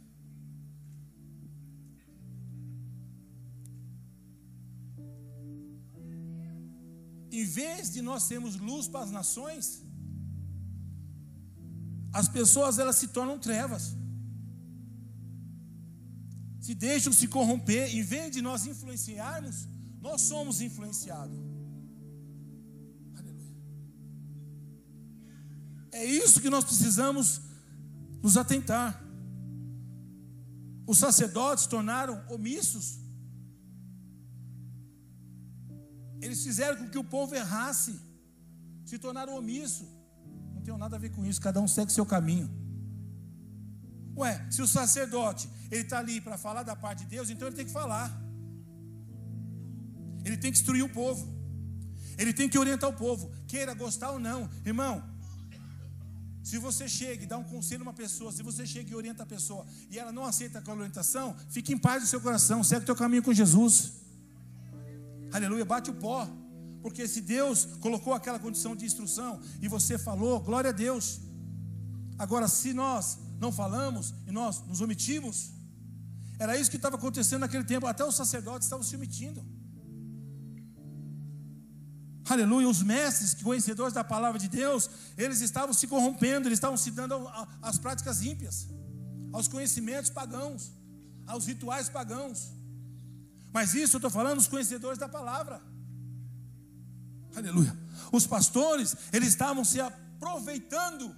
[7.40, 9.82] Em vez de nós sermos luz para as nações,
[12.20, 13.84] as pessoas elas se tornam trevas
[16.64, 19.68] se deixam se corromper, em vez de nós influenciarmos,
[20.00, 21.38] nós somos influenciados.
[23.14, 23.54] Aleluia.
[25.92, 27.42] É isso que nós precisamos
[28.22, 28.98] nos atentar.
[30.86, 32.98] Os sacerdotes tornaram omissos.
[36.24, 37.94] Eles fizeram com que o povo errasse,
[38.86, 39.86] se tornaram omissos.
[40.54, 42.48] Não tem nada a ver com isso, cada um segue seu caminho.
[44.16, 47.56] Ué, se o sacerdote ele está ali para falar da parte de Deus, então ele
[47.56, 48.08] tem que falar.
[50.24, 51.24] Ele tem que instruir o povo.
[52.16, 55.02] Ele tem que orientar o povo, queira gostar ou não, irmão.
[56.42, 59.24] Se você chega e dá um conselho a uma pessoa, se você chega e orienta
[59.24, 62.84] a pessoa e ela não aceita aquela orientação, fique em paz no seu coração, segue
[62.84, 64.03] o teu caminho com Jesus.
[65.36, 66.20] Aleluia, bate o pó.
[66.82, 69.30] Porque se Deus colocou aquela condição de instrução
[69.64, 71.06] e você falou, glória a Deus.
[72.24, 75.36] Agora, se nós não falamos e nós nos omitimos,
[76.38, 77.86] Era isso que estava acontecendo naquele tempo.
[77.86, 79.44] Até os sacerdotes estavam se omitindo.
[82.28, 82.68] Aleluia.
[82.68, 87.14] Os mestres, conhecedores da palavra de Deus, eles estavam se corrompendo, eles estavam se dando
[87.62, 88.66] às práticas ímpias,
[89.32, 90.72] aos conhecimentos pagãos,
[91.26, 92.50] aos rituais pagãos.
[93.54, 95.62] Mas isso eu estou falando os conhecedores da palavra.
[97.36, 97.72] Aleluia.
[98.10, 101.14] Os pastores, eles estavam se aproveitando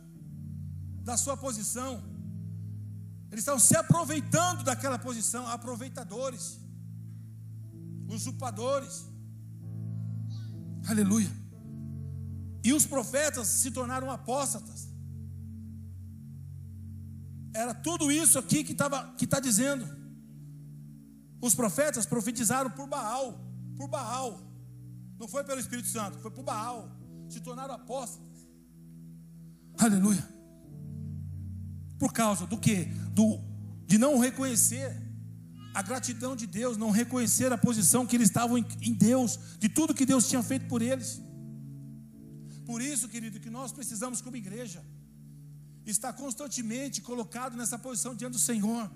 [1.02, 2.04] da sua posição.
[3.30, 6.60] Eles estavam se aproveitando daquela posição, aproveitadores,
[8.06, 9.06] usurpadores.
[10.86, 11.32] Aleluia.
[12.62, 14.88] E os profetas se tornaram apóstatas.
[17.54, 19.95] Era tudo isso aqui que está que tá dizendo.
[21.46, 23.26] Os profetas profetizaram por Baal,
[23.76, 24.30] por Baal.
[25.16, 26.90] Não foi pelo Espírito Santo, foi por Baal.
[27.28, 28.38] Se tornaram apóstolos.
[29.78, 30.26] Aleluia.
[32.00, 32.86] Por causa do que?
[33.18, 33.40] Do,
[33.86, 34.90] de não reconhecer
[35.72, 39.94] a gratidão de Deus, não reconhecer a posição que eles estavam em Deus, de tudo
[39.94, 41.22] que Deus tinha feito por eles.
[42.64, 44.84] Por isso, querido, que nós precisamos, como igreja,
[45.84, 48.90] estar constantemente colocado nessa posição diante do Senhor.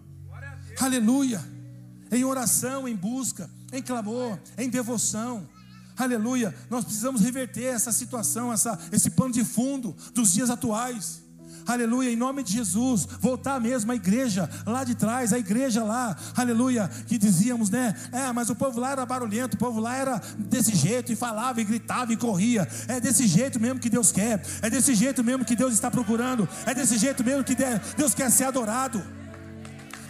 [0.81, 1.60] Aleluia.
[2.11, 5.49] Em oração, em busca, em clamor, em devoção.
[5.97, 6.55] Aleluia.
[6.71, 11.23] Nós precisamos reverter essa situação, essa, esse pano de fundo dos dias atuais.
[11.67, 16.17] Aleluia, em nome de Jesus, voltar mesmo à igreja lá de trás, a igreja lá,
[16.35, 17.95] aleluia, que dizíamos, né?
[18.11, 21.61] É, mas o povo lá era barulhento, o povo lá era desse jeito, e falava,
[21.61, 22.67] e gritava, e corria.
[22.89, 26.49] É desse jeito mesmo que Deus quer, é desse jeito mesmo que Deus está procurando,
[26.67, 27.55] é desse jeito mesmo que
[27.97, 29.03] Deus quer ser adorado.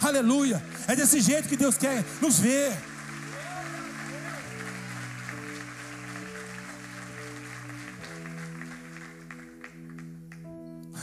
[0.01, 2.73] Aleluia, é desse jeito que Deus quer nos ver.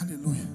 [0.00, 0.48] Aleluia.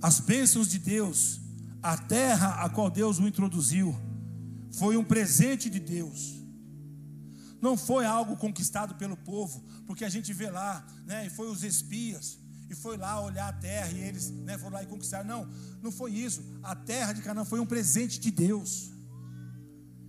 [0.00, 1.40] As bênçãos de Deus,
[1.82, 3.94] a terra a qual Deus o introduziu,
[4.78, 6.42] foi um presente de Deus.
[7.60, 11.26] Não foi algo conquistado pelo povo, porque a gente vê lá, né?
[11.26, 14.82] E foi os espias, e foi lá olhar a terra, e eles né, foram lá
[14.82, 15.26] e conquistaram.
[15.26, 15.48] Não,
[15.82, 16.42] não foi isso.
[16.62, 18.90] A terra de Canaã foi um presente de Deus.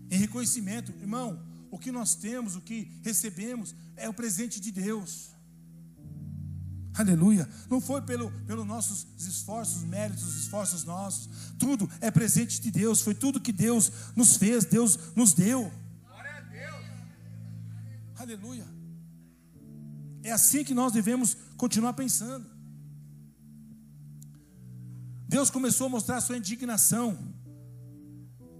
[0.10, 1.40] Em reconhecimento, irmão,
[1.72, 5.36] o que nós temos, o que recebemos, é o presente de Deus.
[6.98, 7.48] Aleluia.
[7.70, 11.30] Não foi pelo, pelos nossos esforços, méritos, esforços nossos.
[11.60, 13.02] Tudo é presente de Deus.
[13.02, 15.70] Foi tudo que Deus nos fez, Deus nos deu.
[16.08, 16.86] Glória a Deus.
[18.16, 18.66] Aleluia.
[20.24, 22.46] É assim que nós devemos continuar pensando.
[25.28, 27.18] Deus começou a mostrar sua indignação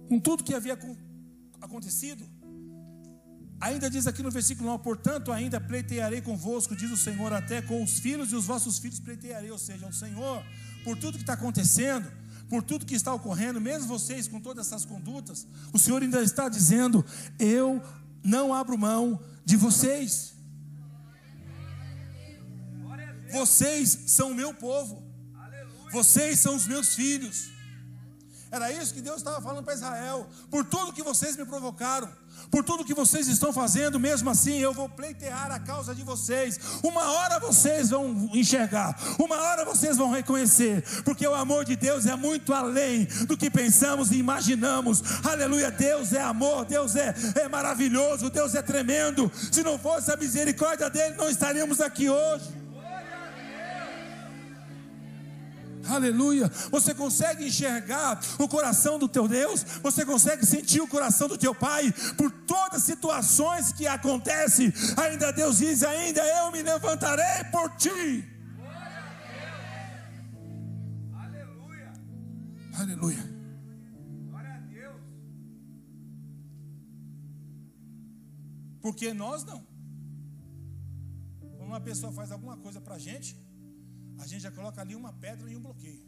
[0.08, 0.78] com tudo que havia
[1.60, 2.24] acontecido.
[3.60, 7.82] Ainda diz aqui no versículo 9: Portanto, ainda pleitearei convosco, diz o Senhor, até com
[7.82, 9.50] os filhos e os vossos filhos pleitearei.
[9.50, 10.44] Ou seja, o Senhor,
[10.84, 12.10] por tudo que está acontecendo,
[12.48, 16.48] por tudo que está ocorrendo, mesmo vocês com todas essas condutas, o Senhor ainda está
[16.48, 17.04] dizendo:
[17.38, 17.82] Eu
[18.22, 20.35] não abro mão de vocês.
[23.32, 25.02] Vocês são o meu povo,
[25.92, 27.56] vocês são os meus filhos.
[28.50, 30.26] Era isso que Deus estava falando para Israel.
[30.50, 32.08] Por tudo que vocês me provocaram,
[32.50, 36.58] por tudo que vocês estão fazendo, mesmo assim eu vou pleitear a causa de vocês.
[36.82, 42.06] Uma hora vocês vão enxergar, uma hora vocês vão reconhecer, porque o amor de Deus
[42.06, 45.02] é muito além do que pensamos e imaginamos.
[45.24, 49.30] Aleluia, Deus é amor, Deus é, é maravilhoso, Deus é tremendo.
[49.50, 52.65] Se não fosse a misericórdia dele, não estaríamos aqui hoje.
[55.88, 56.48] Aleluia.
[56.70, 59.62] Você consegue enxergar o coração do teu Deus?
[59.82, 64.72] Você consegue sentir o coração do teu Pai por todas as situações que acontecem?
[64.96, 68.24] Ainda Deus diz: ainda eu me levantarei por ti.
[71.14, 71.92] Aleluia.
[72.78, 73.24] Aleluia.
[74.30, 75.00] Glória a Deus.
[78.80, 79.64] Porque nós não.
[81.56, 83.36] Quando uma pessoa faz alguma coisa para a gente,
[84.18, 86.04] a gente já coloca ali uma pedra e um bloqueio.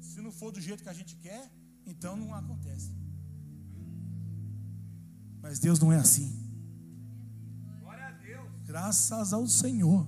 [0.00, 1.50] Se não for do jeito que a gente quer,
[1.84, 2.92] então não acontece.
[5.42, 6.28] Mas Deus não é assim.
[7.80, 8.48] Glória a Deus.
[8.64, 10.06] Graças ao Senhor.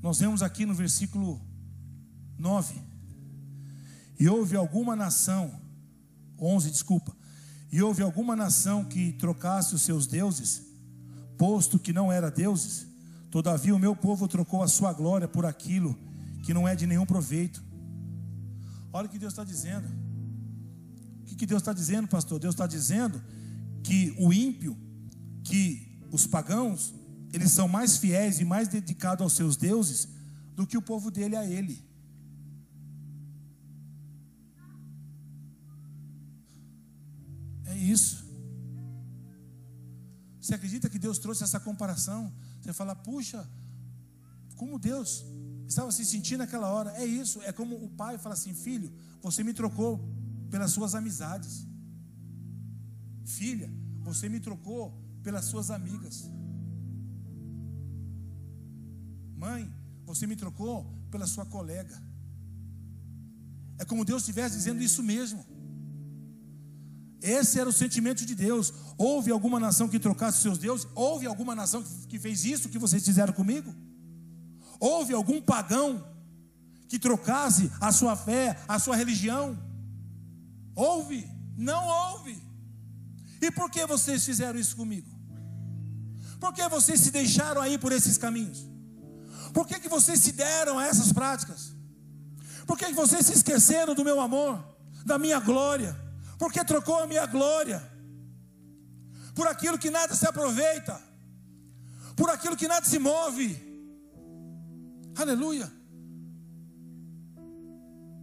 [0.00, 1.40] Nós vemos aqui no versículo
[2.38, 2.87] 9
[4.18, 5.52] e houve alguma nação,
[6.40, 7.16] 11, desculpa,
[7.70, 10.62] e houve alguma nação que trocasse os seus deuses,
[11.36, 12.86] posto que não era deuses,
[13.30, 15.96] todavia o meu povo trocou a sua glória por aquilo
[16.42, 17.62] que não é de nenhum proveito.
[18.92, 19.86] Olha o que Deus está dizendo.
[21.30, 22.40] O que Deus está dizendo, pastor?
[22.40, 23.22] Deus está dizendo
[23.84, 24.76] que o ímpio,
[25.44, 26.94] que os pagãos,
[27.32, 30.08] eles são mais fiéis e mais dedicados aos seus deuses
[30.56, 31.87] do que o povo dele a ele.
[37.90, 38.26] Isso.
[40.40, 42.32] Você acredita que Deus trouxe essa comparação?
[42.60, 43.48] Você fala, puxa,
[44.56, 45.24] como Deus
[45.66, 46.90] estava se sentindo naquela hora.
[46.92, 49.92] É isso, é como o pai fala assim: filho, você me trocou
[50.50, 51.66] pelas suas amizades.
[53.24, 53.70] Filha,
[54.02, 54.82] você me trocou
[55.22, 56.28] pelas suas amigas.
[59.36, 59.70] Mãe,
[60.04, 60.76] você me trocou
[61.10, 61.96] pela sua colega.
[63.78, 65.44] É como Deus estivesse dizendo isso mesmo.
[67.20, 68.72] Esse era o sentimento de Deus.
[68.96, 70.86] Houve alguma nação que trocasse seus deuses?
[70.94, 73.74] Houve alguma nação que fez isso que vocês fizeram comigo?
[74.78, 76.04] Houve algum pagão
[76.88, 79.58] que trocasse a sua fé, a sua religião?
[80.74, 81.28] Houve?
[81.56, 82.40] Não houve.
[83.40, 85.08] E por que vocês fizeram isso comigo?
[86.38, 88.64] Por que vocês se deixaram aí por esses caminhos?
[89.52, 91.72] Por que, que vocês se deram a essas práticas?
[92.66, 94.62] Por que, que vocês se esqueceram do meu amor,
[95.04, 95.96] da minha glória?
[96.38, 97.82] Por que trocou a minha glória
[99.34, 101.00] por aquilo que nada se aproveita,
[102.16, 103.48] por aquilo que nada se move?
[105.16, 105.70] Aleluia.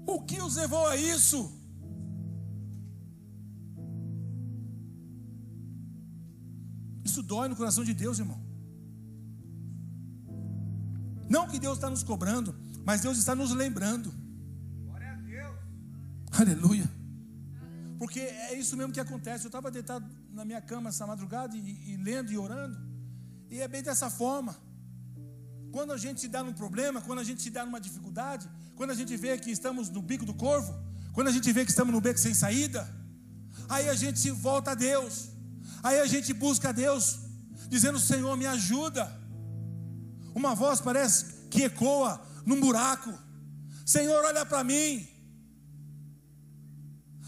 [0.08, 1.52] O que os levou a isso?
[7.04, 8.42] Isso dói no coração de Deus, irmão.
[11.30, 12.56] Não que Deus está nos cobrando,
[12.86, 14.14] mas Deus está nos lembrando.
[14.84, 15.58] Glória a Deus.
[16.32, 17.05] Aleluia.
[17.98, 19.46] Porque é isso mesmo que acontece.
[19.46, 22.78] Eu estava deitado na minha cama essa madrugada e, e lendo e orando.
[23.50, 24.56] E é bem dessa forma.
[25.72, 28.92] Quando a gente se dá num problema, quando a gente se dá numa dificuldade, quando
[28.92, 30.74] a gente vê que estamos no bico do corvo,
[31.14, 32.88] quando a gente vê que estamos no beco sem saída,
[33.70, 35.30] aí a gente se volta a Deus,
[35.84, 37.20] aí a gente busca a Deus,
[37.70, 39.10] dizendo: Senhor, me ajuda.
[40.34, 43.14] Uma voz parece que ecoa num buraco:
[43.86, 45.15] Senhor, olha para mim.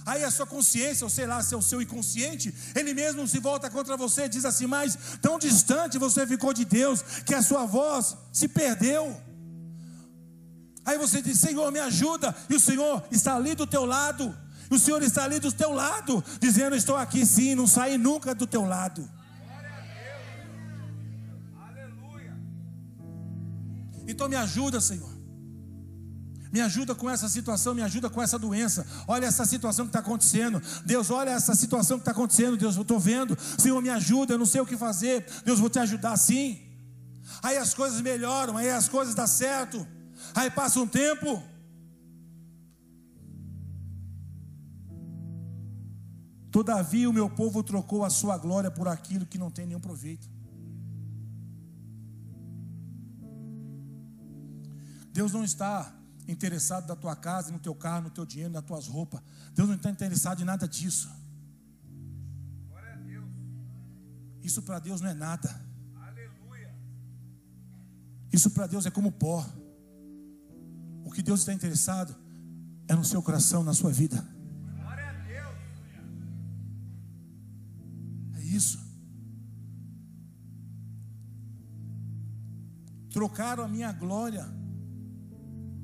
[0.07, 3.39] Aí a sua consciência, ou sei lá, se é o seu inconsciente, ele mesmo se
[3.39, 7.41] volta contra você e diz assim: Mas tão distante você ficou de Deus, que a
[7.41, 9.21] sua voz se perdeu.
[10.85, 14.33] Aí você diz: Senhor, me ajuda, e o Senhor está ali do teu lado,
[14.71, 18.33] e o Senhor está ali do teu lado, dizendo: Estou aqui sim, não saí nunca
[18.33, 19.11] do teu lado.
[24.07, 25.16] Então me ajuda, Senhor.
[26.51, 28.85] Me ajuda com essa situação, me ajuda com essa doença.
[29.07, 30.61] Olha essa situação que está acontecendo.
[30.85, 32.57] Deus, olha essa situação que está acontecendo.
[32.57, 33.37] Deus, eu estou vendo.
[33.57, 35.25] Senhor, me ajuda, eu não sei o que fazer.
[35.43, 36.61] Deus, vou te ajudar sim.
[37.41, 39.85] Aí as coisas melhoram, aí as coisas dão certo.
[40.33, 41.43] Aí passa um tempo.
[46.51, 50.27] Todavia o meu povo trocou a sua glória por aquilo que não tem nenhum proveito.
[55.11, 55.96] Deus não está
[56.27, 59.21] interessado na tua casa, no teu carro, no teu dinheiro, nas tuas roupas.
[59.53, 61.09] Deus não está interessado em nada disso.
[64.43, 65.49] Isso para Deus não é nada.
[65.95, 66.73] Aleluia.
[68.31, 69.45] Isso para Deus é como pó.
[71.03, 72.15] O que Deus está interessado
[72.87, 74.25] é no seu coração, na sua vida.
[78.35, 78.79] É isso.
[83.09, 84.47] Trocaram a minha glória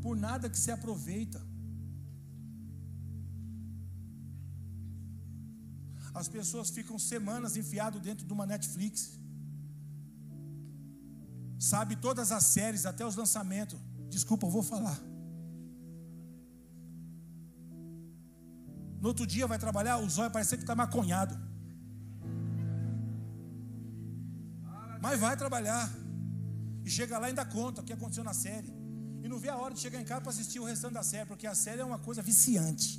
[0.04, 1.42] por nada que se aproveita.
[6.22, 9.18] As pessoas ficam semanas enfiado dentro de uma Netflix.
[11.72, 13.80] Sabe todas as séries, até os lançamentos.
[14.10, 15.00] Desculpa, eu vou falar.
[19.02, 21.36] No outro dia vai trabalhar, o zóio parece que está maconhado.
[25.02, 25.90] Mas vai trabalhar.
[26.86, 28.83] E chega lá e ainda conta o que aconteceu na série
[29.24, 31.26] e não vê a hora de chegar em casa para assistir o restante da série,
[31.26, 32.90] porque a série é uma coisa viciante.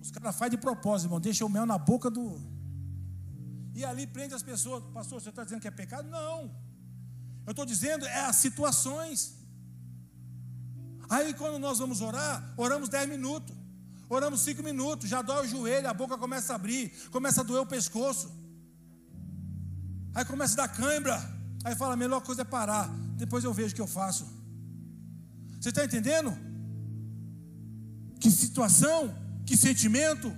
[0.00, 2.24] Os caras fazem de propósito, irmão, deixa o mel na boca do.
[3.74, 4.82] E ali prende as pessoas.
[4.94, 6.08] Pastor, você está dizendo que é pecado?
[6.08, 6.50] Não.
[7.46, 9.36] Eu estou dizendo, é as situações.
[11.10, 13.54] Aí quando nós vamos orar, oramos 10 minutos,
[14.08, 17.60] oramos 5 minutos, já dói o joelho, a boca começa a abrir, começa a doer
[17.60, 18.32] o pescoço.
[20.14, 21.16] Aí começa a dar cãibra.
[21.64, 22.88] Aí fala, a melhor coisa é parar.
[23.14, 24.41] Depois eu vejo o que eu faço.
[25.62, 26.36] Você está entendendo?
[28.18, 29.14] Que situação,
[29.46, 30.36] que sentimento.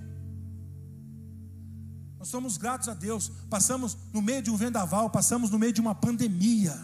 [2.18, 3.32] Nós somos gratos a Deus.
[3.48, 6.78] Passamos no meio de um vendaval, passamos no meio de uma pandemia.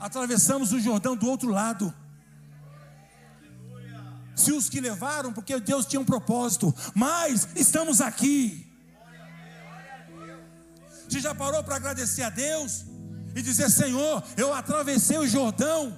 [0.00, 1.94] Atravessamos o Jordão do outro lado.
[4.34, 8.66] se os que levaram, porque Deus tinha um propósito, mas estamos aqui.
[11.08, 12.84] Você já parou para agradecer a Deus
[13.32, 15.96] e dizer: Senhor, eu atravessei o Jordão,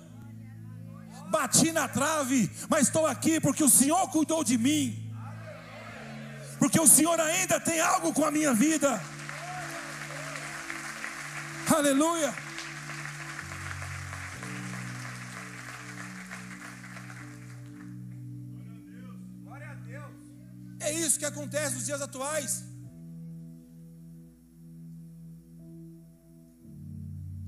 [1.29, 4.85] bati na trave, mas estou aqui porque o Senhor cuidou de mim,
[6.59, 9.01] porque o Senhor ainda tem algo com a minha vida.
[11.77, 12.35] Aleluia.
[20.81, 22.65] É isso que acontece nos dias atuais.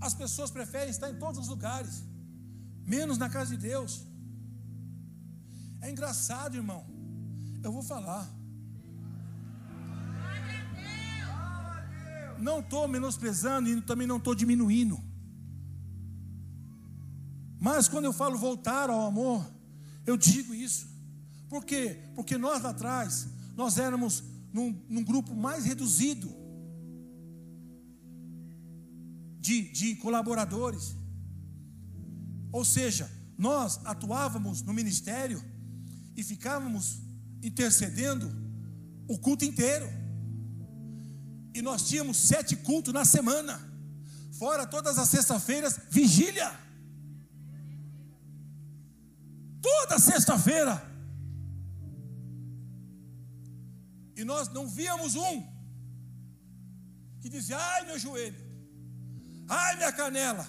[0.00, 2.02] As pessoas preferem estar em todos os lugares,
[2.86, 4.06] menos na casa de Deus.
[5.80, 6.84] É engraçado, irmão.
[7.62, 8.28] Eu vou falar.
[12.38, 14.98] Não estou menosprezando e também não estou diminuindo.
[17.60, 19.46] Mas quando eu falo voltar ao amor,
[20.06, 20.88] eu digo isso.
[21.48, 22.00] Por quê?
[22.14, 26.34] Porque nós lá atrás, nós éramos num, num grupo mais reduzido
[29.38, 30.96] de, de colaboradores.
[32.52, 35.42] Ou seja, nós atuávamos no ministério
[36.16, 37.00] e ficávamos
[37.42, 38.30] intercedendo
[39.08, 39.88] o culto inteiro.
[41.54, 43.60] E nós tínhamos sete cultos na semana,
[44.32, 46.52] fora todas as sextas-feiras, vigília.
[49.60, 50.90] Toda sexta-feira.
[54.16, 55.60] E nós não víamos um
[57.20, 58.36] que dizia: ai meu joelho,
[59.48, 60.46] ai minha canela,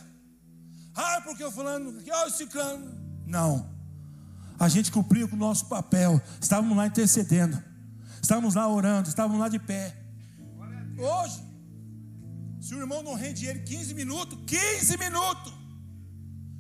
[0.96, 3.00] ai porque eu falando, ai esse cano.
[3.26, 3.70] Não,
[4.60, 7.62] a gente cumpriu com o nosso papel, estávamos lá intercedendo,
[8.22, 9.98] estávamos lá orando, estávamos lá de pé.
[10.98, 11.42] Hoje,
[12.60, 15.54] se o irmão não rende ele 15 minutos, 15 minutos,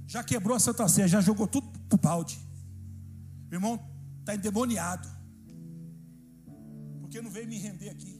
[0.07, 2.39] já quebrou a Santa Ceia, já jogou tudo para o balde.
[3.51, 3.79] O irmão
[4.19, 5.07] está endemoniado,
[7.01, 8.19] porque não veio me render aqui,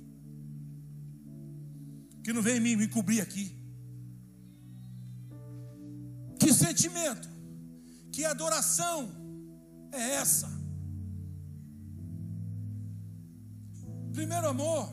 [2.24, 3.61] que não veio me, me cobrir aqui.
[6.66, 7.28] Sentimento,
[8.14, 8.98] que adoração
[9.92, 10.50] é essa?
[14.18, 14.84] Primeiro amor,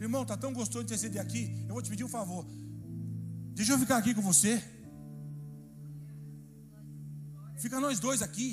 [0.00, 1.42] irmão, tá tão gostoso de interceder aqui.
[1.68, 2.44] Eu vou te pedir um favor.
[3.58, 4.52] Deixa eu ficar aqui com você.
[7.64, 8.50] Fica nós dois aqui.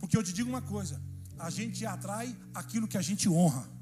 [0.00, 0.96] Porque eu te digo uma coisa:
[1.38, 3.75] a gente atrai aquilo que a gente honra.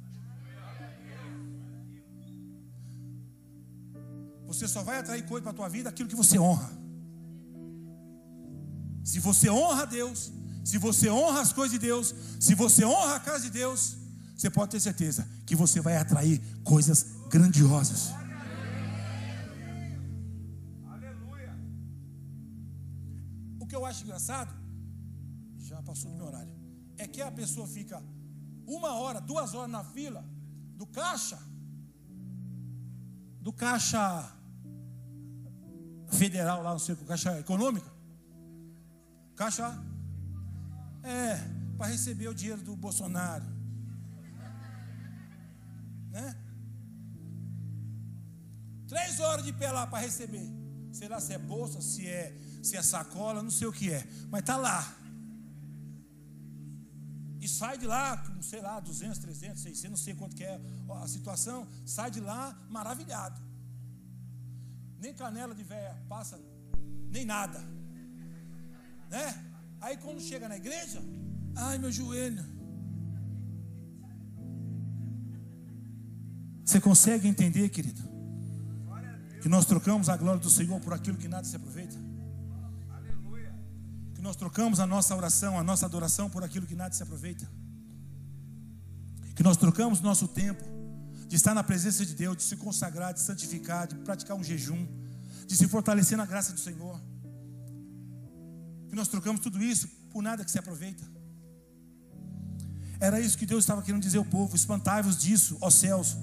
[4.55, 6.71] Você só vai atrair coisa para a tua vida aquilo que você honra.
[9.03, 10.33] Se você honra a Deus,
[10.65, 13.97] se você honra as coisas de Deus, se você honra a casa de Deus,
[14.37, 16.99] você pode ter certeza que você vai atrair coisas
[17.29, 18.13] grandiosas.
[20.87, 21.53] Aleluia.
[23.59, 24.55] O que eu acho engraçado,
[25.59, 26.55] já passou do meu horário,
[26.97, 28.01] é que a pessoa fica
[28.69, 30.25] uma hora, duas horas na fila
[30.77, 31.41] do caixa,
[33.41, 34.33] do caixa
[36.15, 37.91] federal lá, não sei, caixa econômica.
[39.37, 39.67] Caixa
[41.03, 41.37] é
[41.77, 43.45] para receber o dinheiro do Bolsonaro.
[46.11, 46.37] Né?
[48.87, 50.49] Três horas de pé lá para receber.
[50.93, 54.07] Sei lá se é bolsa, se é, se é sacola, não sei o que é.
[54.31, 54.97] Mas está lá.
[57.41, 60.59] E sai de lá, sei lá, 200, 300, 600, não sei quanto que é
[61.03, 61.69] a situação.
[61.85, 63.44] Sai de lá maravilhado
[65.05, 66.41] nem canela de véia passa,
[67.11, 67.59] nem nada.
[69.11, 69.27] Né?
[69.83, 70.99] Aí quando chega na igreja,
[71.55, 72.43] ai meu joelho.
[76.65, 78.03] Você consegue entender, querido?
[79.43, 81.97] Que nós trocamos a glória do Senhor por aquilo que nada se aproveita?
[84.15, 87.47] Que nós trocamos a nossa oração, a nossa adoração por aquilo que nada se aproveita?
[89.37, 90.65] Que nós trocamos nosso tempo
[91.35, 94.87] de estar na presença de Deus, de se consagrar, de santificar, de praticar um jejum,
[95.49, 96.97] de se fortalecer na graça do Senhor.
[98.89, 101.03] Que nós trocamos tudo isso por nada que se aproveita.
[103.01, 106.17] Era isso que Deus estava querendo dizer ao povo: espantai-vos disso, ó céus,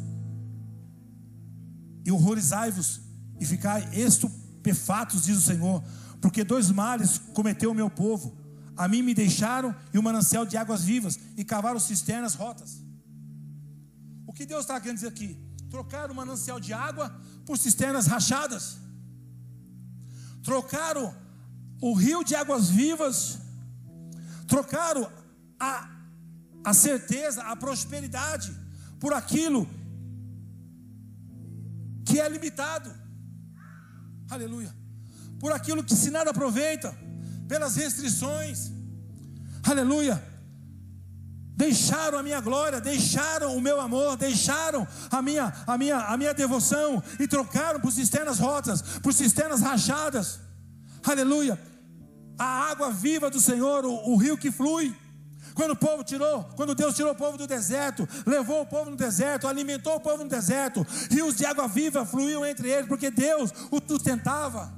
[2.05, 3.01] e horrorizai-vos,
[3.37, 5.83] e ficai estupefatos, diz o Senhor,
[6.21, 8.33] porque dois males cometeu o meu povo.
[8.77, 12.90] A mim me deixaram e o manancial de águas vivas, e cavaram cisternas rotas.
[14.31, 15.37] O que Deus está querendo dizer aqui?
[15.69, 17.13] Trocar o manancial de água
[17.45, 18.77] por cisternas rachadas.
[20.41, 21.13] Trocaram
[21.81, 23.39] o rio de águas vivas.
[24.47, 25.11] Trocaram
[25.59, 25.89] a,
[26.63, 28.55] a certeza, a prosperidade
[29.01, 29.67] por aquilo
[32.05, 32.89] que é limitado.
[34.29, 34.73] Aleluia.
[35.41, 36.97] Por aquilo que se nada aproveita,
[37.49, 38.71] pelas restrições.
[39.61, 40.30] Aleluia.
[41.55, 46.33] Deixaram a minha glória, deixaram o meu amor, deixaram a minha, a minha, a minha
[46.33, 50.39] devoção e trocaram por cisternas rotas, por cisternas rachadas.
[51.03, 51.59] Aleluia.
[52.37, 54.95] A água viva do Senhor, o, o rio que flui.
[55.53, 58.95] Quando o povo tirou, quando Deus tirou o povo do deserto, levou o povo no
[58.95, 63.51] deserto, alimentou o povo no deserto, rios de água viva fluíam entre eles, porque Deus
[63.69, 64.73] o sustentava.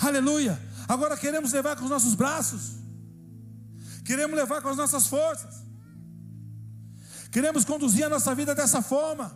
[0.00, 0.58] Aleluia.
[0.88, 2.72] Agora queremos levar com os nossos braços,
[4.04, 5.62] queremos levar com as nossas forças,
[7.32, 9.26] queremos conduzir a nossa vida dessa forma,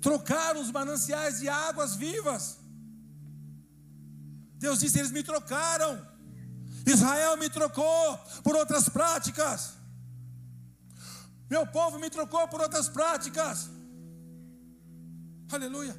[0.00, 2.58] trocar os mananciais de águas vivas.
[4.58, 6.06] Deus disse: eles me trocaram.
[6.86, 9.74] Israel me trocou por outras práticas.
[11.50, 13.68] Meu povo me trocou por outras práticas.
[15.50, 15.96] Aleluia.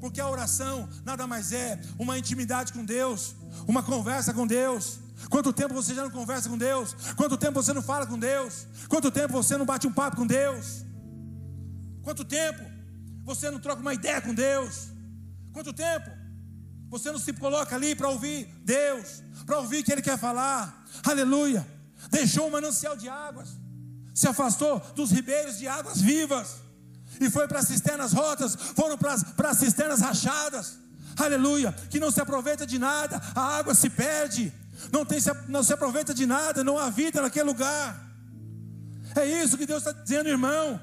[0.00, 3.34] Porque a oração nada mais é uma intimidade com Deus,
[3.68, 4.98] uma conversa com Deus.
[5.28, 6.94] Quanto tempo você já não conversa com Deus?
[7.16, 8.66] Quanto tempo você não fala com Deus?
[8.88, 10.84] Quanto tempo você não bate um papo com Deus?
[12.02, 12.64] Quanto tempo
[13.24, 14.88] você não troca uma ideia com Deus?
[15.52, 16.10] Quanto tempo
[16.88, 19.22] você não se coloca ali para ouvir Deus?
[19.50, 20.84] para ouvir o que ele quer falar.
[21.02, 21.66] Aleluia.
[22.08, 23.48] Deixou o manancial de águas,
[24.14, 26.56] se afastou dos ribeiros de águas vivas
[27.20, 30.78] e foi para as cisternas rotas, foram para as cisternas rachadas.
[31.16, 34.52] Aleluia, que não se aproveita de nada, a água se perde,
[34.92, 35.18] não, tem,
[35.48, 38.08] não se aproveita de nada, não há vida naquele lugar.
[39.16, 40.80] É isso que Deus está dizendo, irmão.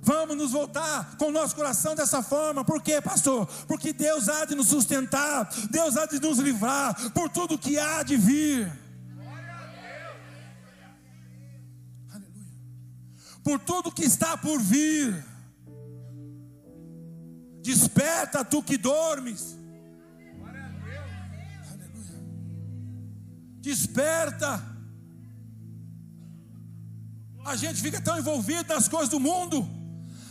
[0.00, 2.62] Vamos nos voltar com o nosso coração dessa forma.
[2.62, 3.46] Por quê, pastor?
[3.66, 8.02] Porque Deus há de nos sustentar, Deus há de nos livrar por tudo que há
[8.02, 8.70] de vir.
[13.42, 15.24] Por tudo que está por vir.
[17.62, 19.56] Desperta tu que dormes.
[23.68, 24.50] Desperta.
[27.52, 29.58] A gente fica tão envolvido nas coisas do mundo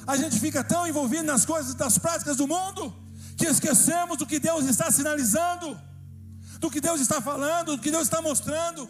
[0.05, 2.93] a gente fica tão envolvido nas coisas, das práticas do mundo,
[3.37, 5.79] que esquecemos do que Deus está sinalizando,
[6.59, 8.87] do que Deus está falando, do que Deus está mostrando.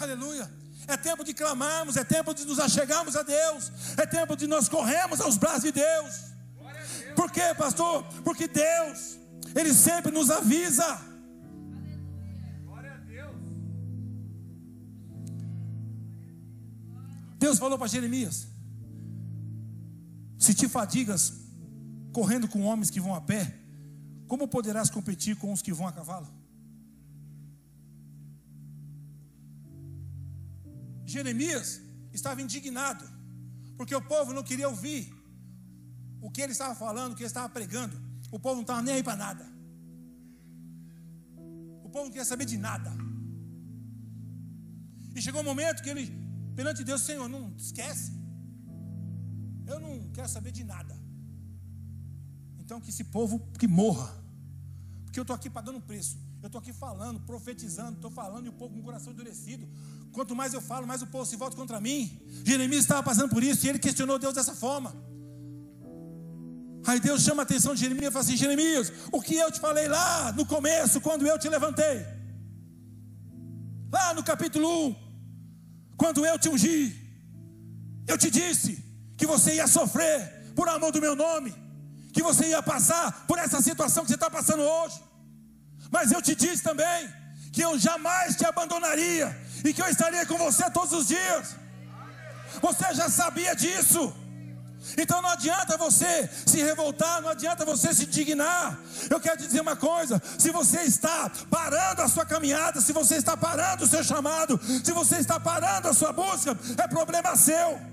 [0.00, 0.50] Aleluia.
[0.86, 4.68] É tempo de clamarmos, é tempo de nos achegarmos a Deus, é tempo de nós
[4.68, 6.14] corrermos aos braços de Deus.
[7.14, 8.04] Por quê, pastor?
[8.24, 9.18] Porque Deus,
[9.54, 11.11] Ele sempre nos avisa.
[17.44, 18.36] Deus falou para Jeremias:
[20.38, 21.22] se te fadigas
[22.18, 23.42] correndo com homens que vão a pé,
[24.28, 26.28] como poderás competir com os que vão a cavalo?
[31.04, 31.80] Jeremias
[32.12, 33.04] estava indignado,
[33.76, 35.02] porque o povo não queria ouvir
[36.20, 37.96] o que ele estava falando, o que ele estava pregando.
[38.30, 39.44] O povo não estava nem aí para nada.
[41.86, 42.90] O povo não queria saber de nada.
[45.14, 46.21] E chegou um momento que ele,
[46.54, 48.12] perante Deus, Senhor, não esquece.
[49.66, 50.94] Eu não quero saber de nada.
[52.58, 54.10] Então que esse povo que morra.
[55.04, 56.16] Porque eu estou aqui pagando preço.
[56.42, 59.68] Eu estou aqui falando, profetizando, estou falando e o povo com o coração endurecido.
[60.12, 62.20] Quanto mais eu falo, mais o povo se volta contra mim.
[62.44, 64.94] Jeremias estava passando por isso e ele questionou Deus dessa forma.
[66.84, 69.60] Aí Deus chama a atenção de Jeremias e fala assim: Jeremias, o que eu te
[69.60, 72.04] falei lá no começo, quando eu te levantei,
[73.90, 74.96] lá no capítulo 1,
[76.02, 76.80] quando eu te ungi,
[78.08, 78.70] eu te disse
[79.16, 81.54] que você ia sofrer por amor do meu nome,
[82.12, 85.00] que você ia passar por essa situação que você está passando hoje.
[85.92, 87.08] Mas eu te disse também
[87.52, 89.28] que eu jamais te abandonaria
[89.64, 91.54] e que eu estaria com você todos os dias.
[92.60, 94.12] Você já sabia disso.
[94.96, 98.78] Então não adianta você se revoltar, não adianta você se indignar.
[99.08, 103.16] Eu quero te dizer uma coisa: se você está parando a sua caminhada, se você
[103.16, 107.92] está parando o seu chamado, se você está parando a sua busca, é problema seu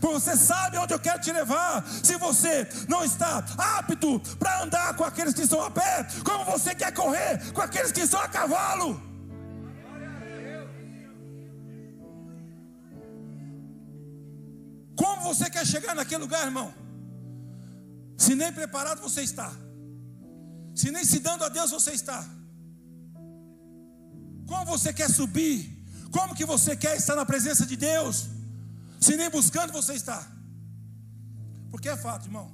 [0.00, 1.84] você sabe onde eu quero te levar.
[2.02, 6.74] Se você não está apto para andar com aqueles que estão a pé, como você
[6.74, 9.11] quer correr com aqueles que estão a cavalo?
[14.96, 16.72] Como você quer chegar naquele lugar, irmão?
[18.16, 19.52] Se nem preparado você está,
[20.74, 22.24] se nem se dando a Deus você está,
[24.46, 25.82] como você quer subir?
[26.10, 28.28] Como que você quer estar na presença de Deus?
[29.02, 30.18] se nem buscando você está.
[31.70, 32.48] Porque é fato, irmão.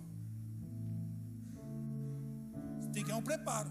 [2.92, 3.70] Tem que ter um preparo.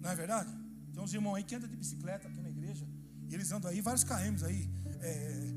[0.00, 0.50] Não é verdade?
[0.92, 2.86] Tem uns irmãos aí que andam de bicicleta aqui na igreja.
[3.28, 4.70] E eles andam aí vários KMs aí.
[5.00, 5.52] É,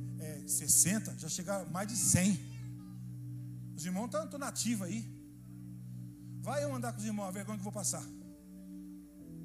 [0.47, 2.39] 60, já chegaram mais de 100.
[3.75, 5.01] Os irmãos estão nativos aí.
[6.41, 8.03] Vai eu andar com os irmãos, a vergonha que eu vou passar.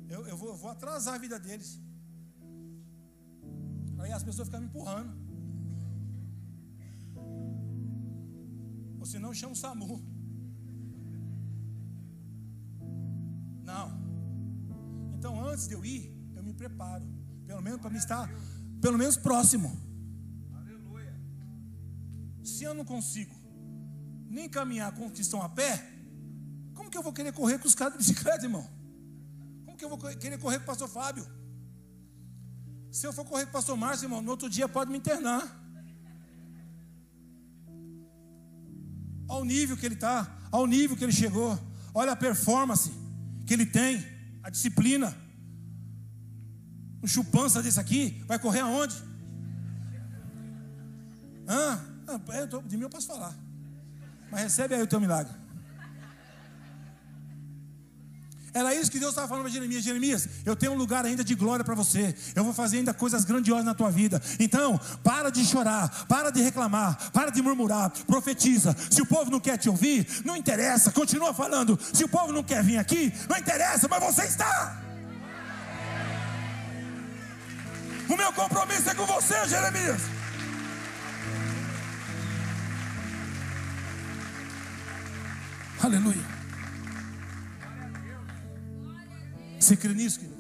[0.09, 1.80] Eu, eu, vou, eu vou atrasar a vida deles.
[3.99, 5.12] Aí as pessoas ficam me empurrando.
[8.99, 10.03] Ou senão chama o SAMU.
[13.64, 13.86] Não.
[15.14, 17.07] Então antes de eu ir, eu me preparo.
[17.46, 18.28] Pelo menos para me estar,
[18.80, 19.88] pelo menos próximo.
[22.49, 23.34] Se eu não consigo
[24.36, 25.72] nem caminhar com os que estão a pé,
[26.74, 28.66] como que eu vou querer correr com os caras de bicicleta, irmão?
[29.64, 31.26] Como que eu vou querer correr com o pastor Fábio?
[32.90, 35.44] Se eu for correr com o pastor Márcio, irmão, no outro dia pode me internar.
[39.28, 40.16] Ao nível que ele está,
[40.51, 41.59] ao nível que ele chegou.
[41.92, 42.90] Olha a performance
[43.46, 44.03] que ele tem,
[44.42, 45.14] a disciplina.
[47.03, 48.96] Um chupança desse aqui, vai correr aonde?
[52.09, 52.19] Ah,
[52.67, 53.35] de mim eu posso falar.
[54.31, 55.33] Mas recebe aí o teu milagre.
[58.55, 61.35] Era isso que Deus estava falando para Jeremias: Jeremias, eu tenho um lugar ainda de
[61.35, 62.15] glória para você.
[62.35, 64.21] Eu vou fazer ainda coisas grandiosas na tua vida.
[64.41, 68.75] Então, para de chorar, para de reclamar, para de murmurar, profetiza.
[68.91, 71.79] Se o povo não quer te ouvir, não interessa, continua falando.
[71.93, 74.83] Se o povo não quer vir aqui, não interessa, mas você está.
[78.09, 80.18] O meu compromisso é com você, Jeremias.
[85.89, 86.22] Aleluia.
[89.59, 90.36] Você crê nisso, querido?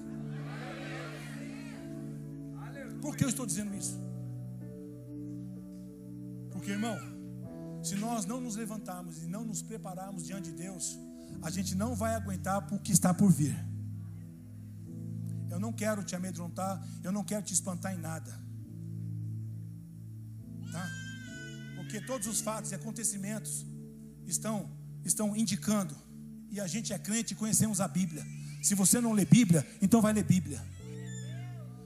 [3.00, 3.98] Por que eu estou dizendo isso?
[6.52, 6.98] Porque, irmão,
[7.82, 10.98] se nós não nos levantarmos e não nos prepararmos diante de Deus,
[11.40, 13.56] a gente não vai aguentar o que está por vir.
[15.50, 18.30] Eu não quero te amedrontar, eu não quero te espantar em nada.
[20.70, 20.86] Tá?
[21.76, 23.64] Porque todos os fatos e acontecimentos
[24.26, 24.77] estão
[25.08, 25.96] estão indicando
[26.50, 28.24] e a gente é crente e conhecemos a Bíblia.
[28.62, 30.64] Se você não lê Bíblia, então vai ler Bíblia.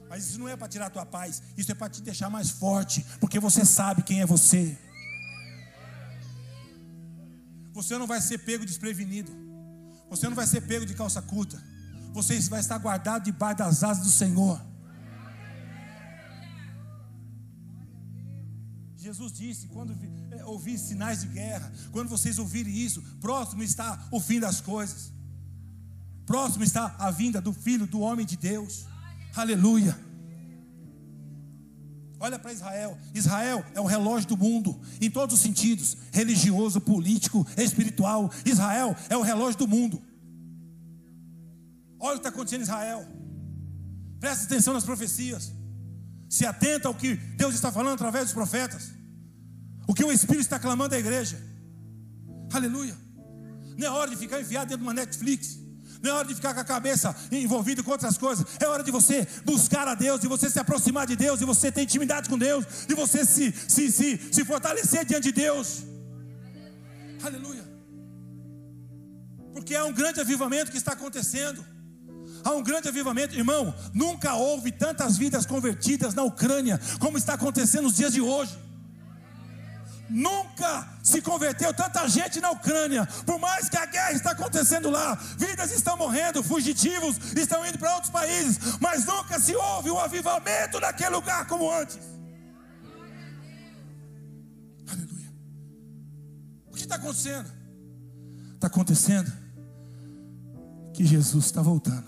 [0.09, 2.49] Mas isso não é para tirar a tua paz, isso é para te deixar mais
[2.49, 4.77] forte, porque você sabe quem é você.
[7.73, 9.31] Você não vai ser pego desprevenido.
[10.09, 11.61] Você não vai ser pego de calça curta.
[12.13, 14.61] Você vai estar guardado debaixo das asas do Senhor.
[19.13, 19.95] Jesus disse: quando
[20.31, 25.13] é, ouvir sinais de guerra, quando vocês ouvirem isso, próximo está o fim das coisas.
[26.25, 28.87] Próximo está a vinda do Filho do homem de Deus.
[29.35, 29.95] Aleluia.
[32.19, 32.97] Olha para Israel.
[33.13, 38.31] Israel é o relógio do mundo, em todos os sentidos: religioso, político, espiritual.
[38.43, 40.01] Israel é o relógio do mundo.
[41.99, 43.07] Olha o que está acontecendo em Israel.
[44.19, 45.53] Presta atenção nas profecias.
[46.27, 49.02] Se atenta ao que Deus está falando através dos profetas.
[49.87, 51.41] O que o Espírito está clamando à igreja.
[52.51, 52.95] Aleluia.
[53.77, 55.59] Não é hora de ficar enfiado dentro de uma Netflix.
[56.01, 58.45] Não é hora de ficar com a cabeça envolvida com outras coisas.
[58.59, 61.71] É hora de você buscar a Deus, de você se aproximar de Deus, de você
[61.71, 65.83] ter intimidade com Deus, de você se, se, se, se fortalecer diante de Deus.
[67.23, 67.63] Aleluia.
[69.53, 71.63] Porque é um grande avivamento que está acontecendo.
[72.43, 73.73] Há um grande avivamento, irmão.
[73.93, 78.57] Nunca houve tantas vidas convertidas na Ucrânia como está acontecendo nos dias de hoje.
[80.13, 85.15] Nunca se converteu tanta gente na Ucrânia, por mais que a guerra está acontecendo lá,
[85.39, 90.79] vidas estão morrendo, fugitivos estão indo para outros países, mas nunca se houve um avivamento
[90.79, 91.97] naquele lugar como antes.
[94.87, 95.33] Aleluia.
[96.67, 97.51] O que está acontecendo?
[98.53, 99.33] Está acontecendo
[100.93, 102.05] que Jesus está voltando.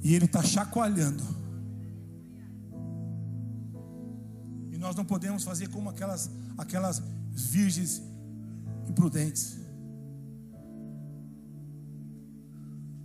[0.00, 1.43] E Ele está chacoalhando
[4.84, 7.02] nós não podemos fazer como aquelas, aquelas
[7.32, 8.02] virgens
[8.86, 9.56] imprudentes.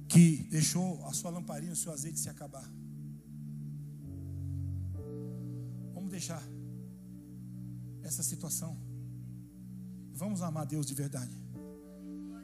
[0.10, 2.70] Que deixou a sua lamparina, o seu azeite se acabar.
[5.94, 6.44] Vamos deixar
[8.04, 8.78] essa situação.
[10.14, 11.36] Vamos amar Deus de verdade.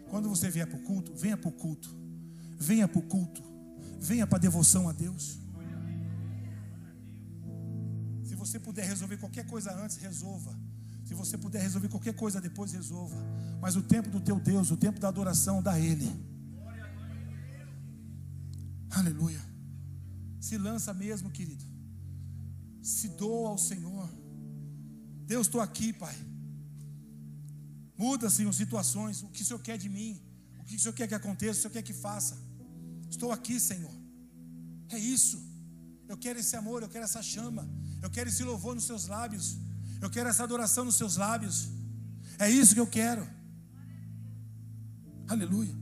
[0.09, 1.89] Quando você vier para o culto, venha para o culto.
[2.57, 3.43] Venha para o culto.
[3.99, 5.44] Venha para a devoção a Deus
[8.45, 10.57] você puder resolver qualquer coisa antes, resolva.
[11.05, 13.15] Se você puder resolver qualquer coisa depois, resolva.
[13.61, 16.09] Mas o tempo do teu Deus, o tempo da adoração, dá Ele.
[18.89, 19.41] Aleluia.
[20.39, 21.65] Se lança mesmo, querido.
[22.81, 24.09] Se doa ao Senhor.
[25.25, 26.15] Deus, estou aqui, Pai.
[27.97, 29.23] Muda, Senhor, situações.
[29.23, 30.21] O que o Senhor quer de mim?
[30.59, 31.59] O que o Senhor quer que aconteça?
[31.59, 32.37] O Senhor quer que faça?
[33.09, 33.91] Estou aqui, Senhor.
[34.89, 35.41] É isso.
[36.07, 37.67] Eu quero esse amor, eu quero essa chama.
[38.05, 39.57] Eu quero esse louvor nos seus lábios.
[39.99, 41.67] Eu quero essa adoração nos seus lábios.
[42.37, 43.27] É isso que eu quero.
[45.27, 45.75] Aleluia.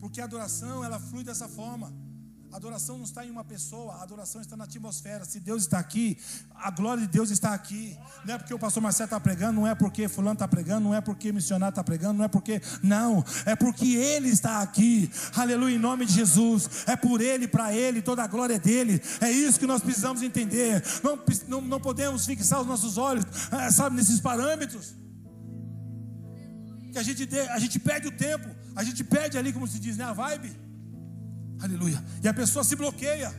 [0.00, 1.92] Porque a adoração, ela flui dessa forma.
[2.52, 5.24] A adoração não está em uma pessoa, a adoração está na atmosfera.
[5.24, 6.18] Se Deus está aqui,
[6.56, 7.96] a glória de Deus está aqui.
[8.24, 10.94] Não é porque o pastor Marcelo está pregando, não é porque fulano está pregando, não
[10.94, 12.60] é porque missionário está pregando, não é porque.
[12.82, 15.08] Não, é porque Ele está aqui.
[15.36, 16.88] Aleluia, em nome de Jesus.
[16.88, 19.00] É por Ele, para Ele, toda a glória é dele.
[19.20, 20.82] É isso que nós precisamos entender.
[21.04, 24.96] Não, não, não podemos fixar os nossos olhos, é, sabe, nesses parâmetros.
[26.90, 29.96] Que a gente, a gente perde o tempo, a gente perde ali, como se diz,
[29.96, 30.69] né, a vibe.
[31.60, 32.02] Aleluia.
[32.22, 33.32] E a pessoa se bloqueia.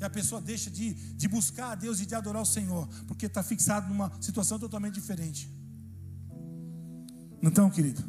[0.00, 2.88] E a pessoa deixa de, de buscar a Deus e de adorar o Senhor.
[3.06, 5.52] Porque está fixado numa situação totalmente diferente.
[7.42, 8.02] Então, querido,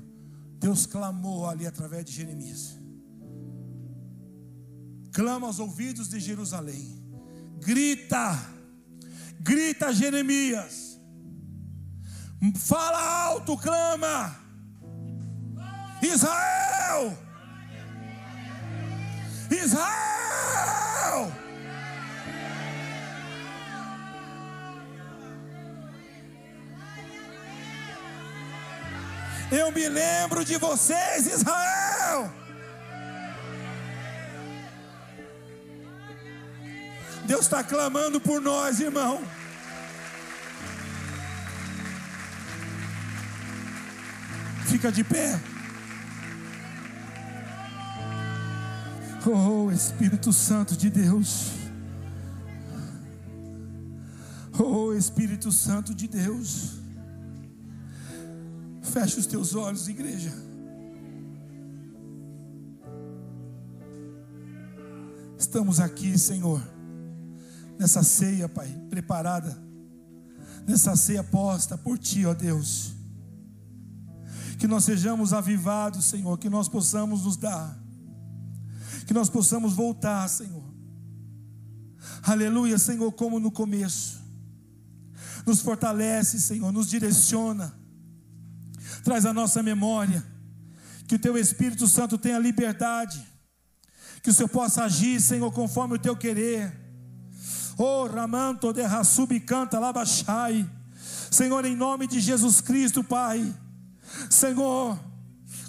[0.59, 2.77] Deus clamou ali através de Jeremias.
[5.11, 7.03] Clama aos ouvidos de Jerusalém.
[7.59, 8.39] Grita.
[9.39, 10.99] Grita Jeremias.
[12.55, 14.39] Fala alto, clama.
[16.01, 17.28] Israel
[19.59, 21.31] Israel!
[29.51, 32.31] Eu me lembro de vocês, Israel.
[37.25, 39.23] Deus está clamando por nós, irmão.
[44.67, 45.39] Fica de pé.
[49.31, 51.51] Oh Espírito Santo de Deus.
[54.57, 56.79] Oh Espírito Santo de Deus.
[58.81, 60.33] Feche os teus olhos, igreja.
[65.37, 66.61] Estamos aqui, Senhor,
[67.77, 69.55] nessa ceia, Pai, preparada,
[70.67, 72.93] nessa ceia posta por Ti, ó Deus.
[74.57, 77.88] Que nós sejamos avivados, Senhor, que nós possamos nos dar
[79.09, 80.63] que nós possamos voltar, Senhor.
[82.21, 84.21] Aleluia, Senhor, como no começo.
[85.47, 87.73] Nos fortalece, Senhor, nos direciona.
[89.03, 90.23] Traz a nossa memória.
[91.07, 93.19] Que o teu Espírito Santo tenha liberdade.
[94.21, 96.71] Que o Senhor possa agir, Senhor, conforme o teu querer.
[97.79, 100.69] Oh, Ramanto de canta Labachai.
[101.31, 103.55] Senhor, em nome de Jesus Cristo, Pai.
[104.29, 104.99] Senhor,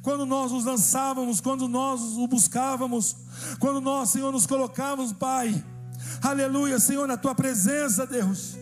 [0.02, 3.16] quando nós nos lançávamos, quando nós o buscávamos,
[3.58, 5.64] quando nós, Senhor, nos colocávamos, Pai,
[6.22, 8.56] aleluia, Senhor, na tua presença, Deus,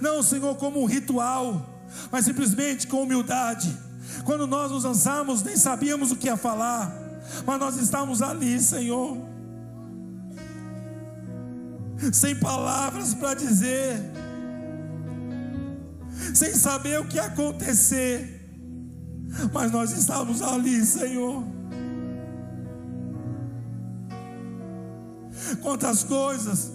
[0.00, 3.76] não, Senhor, como um ritual, mas simplesmente com humildade.
[4.24, 6.92] Quando nós nos lançamos, nem sabíamos o que ia falar,
[7.44, 9.18] mas nós estávamos ali, Senhor,
[12.12, 14.00] sem palavras para dizer,
[16.34, 18.36] sem saber o que ia acontecer
[19.52, 21.44] mas nós estávamos ali, Senhor.
[25.62, 26.72] Quantas coisas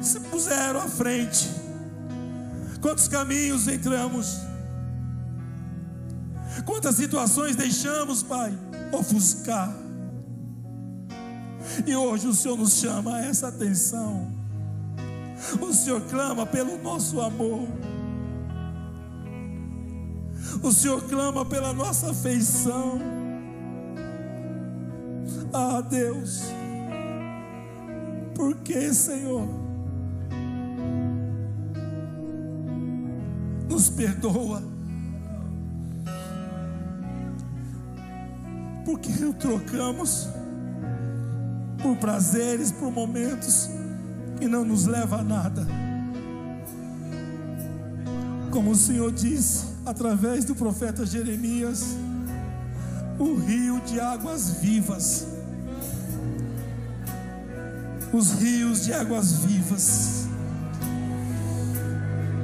[0.00, 1.48] se puseram à frente,
[2.80, 4.38] quantos caminhos entramos,
[6.64, 8.52] quantas situações deixamos, Pai,
[8.92, 9.72] ofuscar.
[11.86, 14.30] E hoje o Senhor nos chama a essa atenção.
[15.60, 17.66] O Senhor clama pelo nosso amor.
[20.62, 23.00] O Senhor clama pela nossa afeição.
[25.52, 26.42] Ah, Deus,
[28.42, 29.48] por que, Senhor?
[33.70, 34.60] Nos perdoa.
[38.84, 40.26] Porque trocamos
[41.80, 43.70] por prazeres, por momentos
[44.40, 45.64] que não nos leva a nada.
[48.50, 51.96] Como o Senhor disse, através do profeta Jeremias,
[53.20, 55.31] o rio de águas vivas.
[58.12, 60.26] Os rios de águas vivas.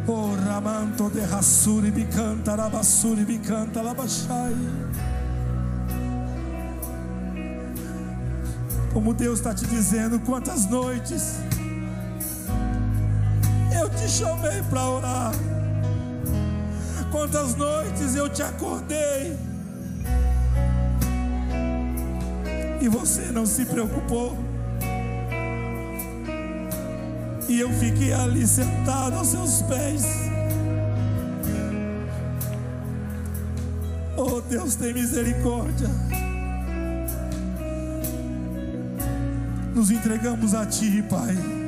[0.06, 4.56] Oh, Ramanto de Hassuri Bicanta, Rabassuri Bicanta, Labachai.
[8.94, 11.34] Como Deus está te dizendo, quantas noites
[13.78, 15.32] eu te chamei para orar.
[17.12, 19.36] Quantas noites eu te acordei
[22.80, 24.47] e você não se preocupou.
[27.48, 30.04] E eu fiquei ali sentado aos seus pés.
[34.16, 35.88] Oh Deus, tem misericórdia.
[39.74, 41.58] Nos entregamos a Ti, Pai.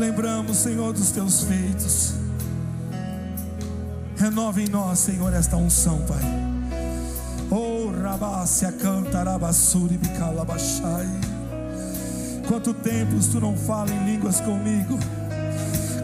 [0.00, 2.14] lembramos, Senhor, dos teus feitos.
[4.16, 6.22] Renova em nós, Senhor, esta unção, Pai.
[7.50, 11.29] Oh, Rabácia canta, Rabassuri, Bicalabachai.
[12.50, 14.98] Quanto tempos tu não fala em línguas comigo?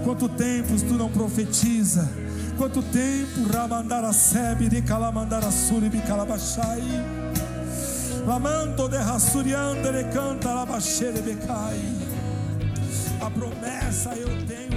[0.05, 2.09] Quanto tempos tu não profetiza?
[2.57, 6.85] Quanto tempo Ramandara Sebe, Ricalamandara Suri, Bicalabachai.
[8.25, 11.81] Lamando de Rassurianda, canta, Labachere, Becai.
[13.21, 14.76] A promessa eu tenho